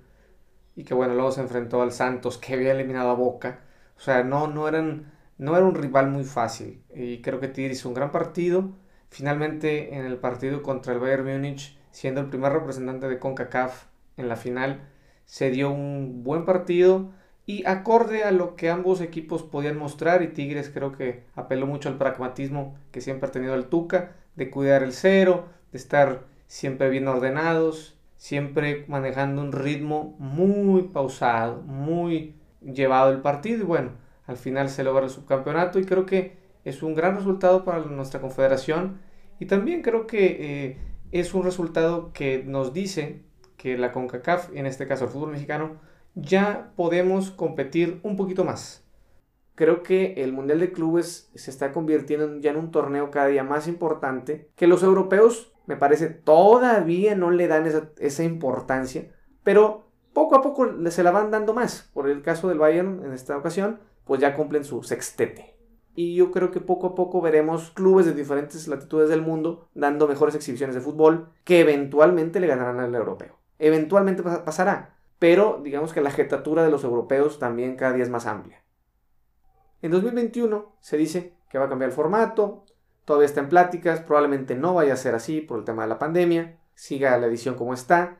y 0.75 0.83
que 0.83 0.93
bueno, 0.93 1.13
luego 1.13 1.31
se 1.31 1.41
enfrentó 1.41 1.81
al 1.81 1.91
Santos 1.91 2.37
que 2.37 2.53
había 2.53 2.71
eliminado 2.73 3.09
a 3.11 3.15
Boca. 3.15 3.61
O 3.97 3.99
sea, 3.99 4.23
no, 4.23 4.47
no, 4.47 4.67
eran, 4.67 5.11
no 5.37 5.55
era 5.55 5.65
un 5.65 5.75
rival 5.75 6.09
muy 6.09 6.23
fácil 6.23 6.83
y 6.93 7.21
creo 7.21 7.39
que 7.39 7.47
Tigres 7.47 7.79
hizo 7.79 7.89
un 7.89 7.95
gran 7.95 8.11
partido 8.11 8.71
Finalmente, 9.13 9.93
en 9.93 10.05
el 10.05 10.17
partido 10.17 10.63
contra 10.63 10.91
el 10.91 10.99
Bayern 10.99 11.23
Múnich, 11.25 11.77
siendo 11.91 12.19
el 12.19 12.29
primer 12.29 12.51
representante 12.51 13.07
de 13.07 13.19
CONCACAF 13.19 13.85
en 14.17 14.27
la 14.27 14.35
final, 14.35 14.89
se 15.25 15.51
dio 15.51 15.69
un 15.69 16.23
buen 16.23 16.45
partido 16.45 17.11
y 17.45 17.63
acorde 17.67 18.23
a 18.23 18.31
lo 18.31 18.55
que 18.55 18.71
ambos 18.71 19.01
equipos 19.01 19.43
podían 19.43 19.77
mostrar 19.77 20.23
y 20.23 20.29
Tigres 20.29 20.71
creo 20.73 20.93
que 20.93 21.25
apeló 21.35 21.67
mucho 21.67 21.89
al 21.89 21.99
pragmatismo 21.99 22.75
que 22.91 23.01
siempre 23.01 23.29
ha 23.29 23.31
tenido 23.31 23.53
el 23.53 23.65
Tuca, 23.65 24.15
de 24.35 24.49
cuidar 24.49 24.81
el 24.81 24.93
cero, 24.93 25.45
de 25.71 25.77
estar 25.77 26.23
siempre 26.47 26.89
bien 26.89 27.07
ordenados, 27.07 27.95
siempre 28.17 28.83
manejando 28.87 29.43
un 29.43 29.51
ritmo 29.51 30.15
muy 30.17 30.85
pausado, 30.87 31.61
muy 31.61 32.33
llevado 32.61 33.11
el 33.11 33.21
partido 33.21 33.59
y 33.59 33.65
bueno, 33.65 33.91
al 34.25 34.37
final 34.37 34.69
se 34.69 34.83
logra 34.83 35.05
el 35.05 35.11
subcampeonato 35.11 35.77
y 35.77 35.85
creo 35.85 36.07
que 36.07 36.42
es 36.63 36.83
un 36.83 36.95
gran 36.95 37.15
resultado 37.15 37.63
para 37.63 37.79
nuestra 37.79 38.21
confederación 38.21 39.01
y 39.39 39.45
también 39.45 39.81
creo 39.81 40.07
que 40.07 40.37
eh, 40.39 40.77
es 41.11 41.33
un 41.33 41.43
resultado 41.43 42.11
que 42.13 42.43
nos 42.45 42.73
dice 42.73 43.23
que 43.57 43.77
la 43.77 43.91
CONCACAF, 43.91 44.49
en 44.55 44.65
este 44.65 44.87
caso 44.87 45.05
el 45.05 45.11
fútbol 45.11 45.31
mexicano, 45.31 45.77
ya 46.15 46.71
podemos 46.75 47.31
competir 47.31 47.99
un 48.03 48.15
poquito 48.15 48.43
más. 48.43 48.85
Creo 49.55 49.83
que 49.83 50.13
el 50.23 50.33
Mundial 50.33 50.59
de 50.59 50.71
Clubes 50.71 51.29
se 51.35 51.51
está 51.51 51.71
convirtiendo 51.71 52.39
ya 52.39 52.51
en 52.51 52.57
un 52.57 52.71
torneo 52.71 53.11
cada 53.11 53.27
día 53.27 53.43
más 53.43 53.67
importante, 53.67 54.49
que 54.55 54.67
los 54.67 54.81
europeos 54.81 55.53
me 55.65 55.77
parece 55.77 56.07
todavía 56.07 57.15
no 57.15 57.31
le 57.31 57.47
dan 57.47 57.65
esa, 57.65 57.89
esa 57.99 58.23
importancia, 58.23 59.11
pero 59.43 59.87
poco 60.13 60.35
a 60.35 60.41
poco 60.41 60.69
se 60.89 61.03
la 61.03 61.11
van 61.11 61.31
dando 61.31 61.53
más. 61.53 61.89
Por 61.93 62.09
el 62.09 62.21
caso 62.21 62.49
del 62.49 62.59
Bayern 62.59 63.03
en 63.05 63.13
esta 63.13 63.37
ocasión, 63.37 63.79
pues 64.05 64.21
ya 64.21 64.35
cumplen 64.35 64.63
su 64.63 64.83
sextete. 64.83 65.52
Y 65.95 66.15
yo 66.15 66.31
creo 66.31 66.51
que 66.51 66.59
poco 66.59 66.87
a 66.87 66.95
poco 66.95 67.21
veremos 67.21 67.71
clubes 67.71 68.05
de 68.05 68.13
diferentes 68.13 68.67
latitudes 68.67 69.09
del 69.09 69.21
mundo 69.21 69.69
dando 69.75 70.07
mejores 70.07 70.35
exhibiciones 70.35 70.75
de 70.75 70.81
fútbol 70.81 71.29
que 71.43 71.59
eventualmente 71.59 72.39
le 72.39 72.47
ganarán 72.47 72.79
al 72.79 72.95
europeo. 72.95 73.37
Eventualmente 73.59 74.23
pasará, 74.23 74.97
pero 75.19 75.61
digamos 75.63 75.93
que 75.93 76.01
la 76.01 76.11
jetatura 76.11 76.63
de 76.63 76.71
los 76.71 76.83
europeos 76.83 77.39
también 77.39 77.75
cada 77.75 77.93
día 77.93 78.03
es 78.03 78.09
más 78.09 78.25
amplia. 78.25 78.63
En 79.81 79.91
2021 79.91 80.75
se 80.81 80.97
dice 80.97 81.33
que 81.49 81.59
va 81.59 81.65
a 81.65 81.69
cambiar 81.69 81.91
el 81.91 81.95
formato, 81.95 82.65
todavía 83.05 83.27
está 83.27 83.41
en 83.41 83.49
pláticas, 83.49 84.01
probablemente 84.01 84.55
no 84.55 84.73
vaya 84.73 84.93
a 84.93 84.97
ser 84.97 85.13
así 85.13 85.41
por 85.41 85.59
el 85.59 85.65
tema 85.65 85.83
de 85.83 85.89
la 85.89 85.99
pandemia, 85.99 86.59
siga 86.73 87.17
la 87.17 87.27
edición 87.27 87.55
como 87.55 87.73
está. 87.73 88.19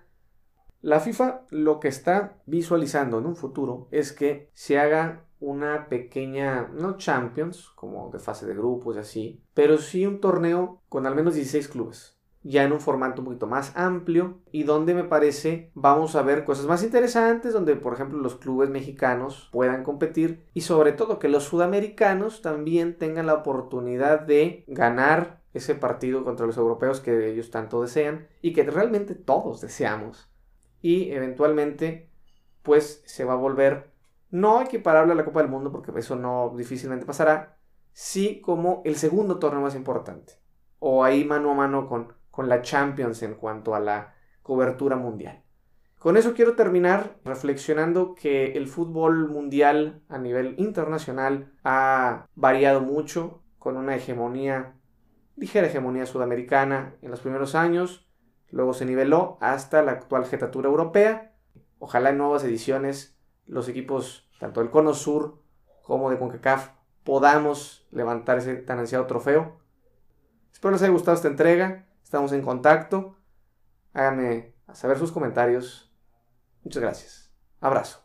La 0.81 0.99
FIFA 0.99 1.41
lo 1.49 1.79
que 1.79 1.87
está 1.87 2.37
visualizando 2.45 3.17
en 3.17 3.25
un 3.25 3.35
futuro 3.35 3.87
es 3.91 4.11
que 4.11 4.49
se 4.53 4.77
haga 4.77 5.25
una 5.43 5.89
pequeña, 5.89 6.69
no 6.73 6.95
Champions, 6.95 7.69
como 7.75 8.09
de 8.11 8.19
fase 8.19 8.45
de 8.45 8.55
grupos 8.55 8.95
y 8.95 8.99
así, 8.99 9.43
pero 9.53 9.77
sí 9.77 10.05
un 10.05 10.21
torneo 10.21 10.81
con 10.87 11.05
al 11.05 11.15
menos 11.15 11.35
16 11.35 11.67
clubes, 11.67 12.17
ya 12.43 12.63
en 12.63 12.71
un 12.71 12.79
formato 12.79 13.21
un 13.21 13.25
poquito 13.25 13.47
más 13.47 13.75
amplio 13.75 14.39
y 14.51 14.63
donde 14.63 14.93
me 14.93 15.03
parece 15.03 15.71
vamos 15.73 16.15
a 16.15 16.21
ver 16.21 16.45
cosas 16.45 16.65
más 16.65 16.81
interesantes, 16.81 17.51
donde 17.51 17.75
por 17.75 17.93
ejemplo 17.93 18.19
los 18.19 18.35
clubes 18.35 18.69
mexicanos 18.69 19.49
puedan 19.51 19.83
competir 19.83 20.45
y 20.53 20.61
sobre 20.61 20.93
todo 20.93 21.19
que 21.19 21.27
los 21.27 21.43
sudamericanos 21.43 22.41
también 22.41 22.97
tengan 22.97 23.25
la 23.25 23.35
oportunidad 23.35 24.21
de 24.21 24.63
ganar 24.67 25.41
ese 25.53 25.75
partido 25.75 26.23
contra 26.23 26.45
los 26.45 26.57
europeos 26.57 27.01
que 27.01 27.29
ellos 27.29 27.51
tanto 27.51 27.81
desean 27.81 28.27
y 28.41 28.53
que 28.53 28.63
realmente 28.63 29.13
todos 29.13 29.59
deseamos. 29.59 30.29
Y 30.81 31.11
eventualmente 31.11 32.09
pues 32.63 33.03
se 33.05 33.25
va 33.25 33.33
a 33.33 33.37
volver 33.37 33.92
no 34.33 34.63
equiparable 34.63 35.13
a 35.13 35.15
la 35.15 35.25
Copa 35.25 35.41
del 35.41 35.51
Mundo, 35.51 35.71
porque 35.71 35.91
eso 35.95 36.15
no 36.15 36.55
difícilmente 36.57 37.05
pasará, 37.05 37.59
sí 37.91 38.41
como 38.41 38.81
el 38.83 38.95
segundo 38.95 39.37
torneo 39.37 39.61
más 39.61 39.75
importante. 39.75 40.39
O 40.79 41.03
ahí 41.03 41.23
mano 41.23 41.51
a 41.51 41.53
mano 41.53 41.87
con, 41.87 42.13
con 42.31 42.49
la 42.49 42.63
Champions 42.63 43.21
en 43.21 43.35
cuanto 43.35 43.75
a 43.75 43.79
la 43.79 44.15
cobertura 44.41 44.95
mundial. 44.95 45.43
Con 45.99 46.17
eso 46.17 46.33
quiero 46.33 46.55
terminar 46.55 47.15
reflexionando 47.23 48.15
que 48.15 48.53
el 48.53 48.67
fútbol 48.67 49.29
mundial 49.29 50.01
a 50.09 50.17
nivel 50.17 50.55
internacional 50.57 51.53
ha 51.63 52.25
variado 52.33 52.81
mucho, 52.81 53.43
con 53.59 53.77
una 53.77 53.95
hegemonía, 53.95 54.73
ligera 55.35 55.67
hegemonía 55.67 56.07
sudamericana 56.07 56.95
en 57.03 57.11
los 57.11 57.19
primeros 57.19 57.53
años, 57.53 58.09
luego 58.49 58.73
se 58.73 58.85
niveló 58.85 59.37
hasta 59.41 59.83
la 59.83 59.91
actual 59.91 60.25
jetatura 60.25 60.69
europea. 60.69 61.35
Ojalá 61.77 62.09
en 62.09 62.17
nuevas 62.17 62.43
ediciones 62.43 63.13
los 63.45 63.67
equipos, 63.67 64.29
tanto 64.39 64.59
del 64.61 64.69
Cono 64.69 64.93
Sur 64.93 65.41
como 65.83 66.09
de 66.09 66.17
CONCACAF, 66.17 66.69
podamos 67.03 67.87
levantar 67.91 68.37
ese 68.37 68.55
tan 68.55 68.79
ansiado 68.79 69.05
trofeo. 69.05 69.59
Espero 70.51 70.71
les 70.71 70.81
haya 70.81 70.91
gustado 70.91 71.15
esta 71.15 71.27
entrega. 71.27 71.87
Estamos 72.03 72.31
en 72.31 72.41
contacto. 72.41 73.17
Háganme 73.93 74.53
saber 74.73 74.97
sus 74.97 75.11
comentarios. 75.11 75.93
Muchas 76.63 76.81
gracias. 76.81 77.31
Abrazo. 77.59 78.03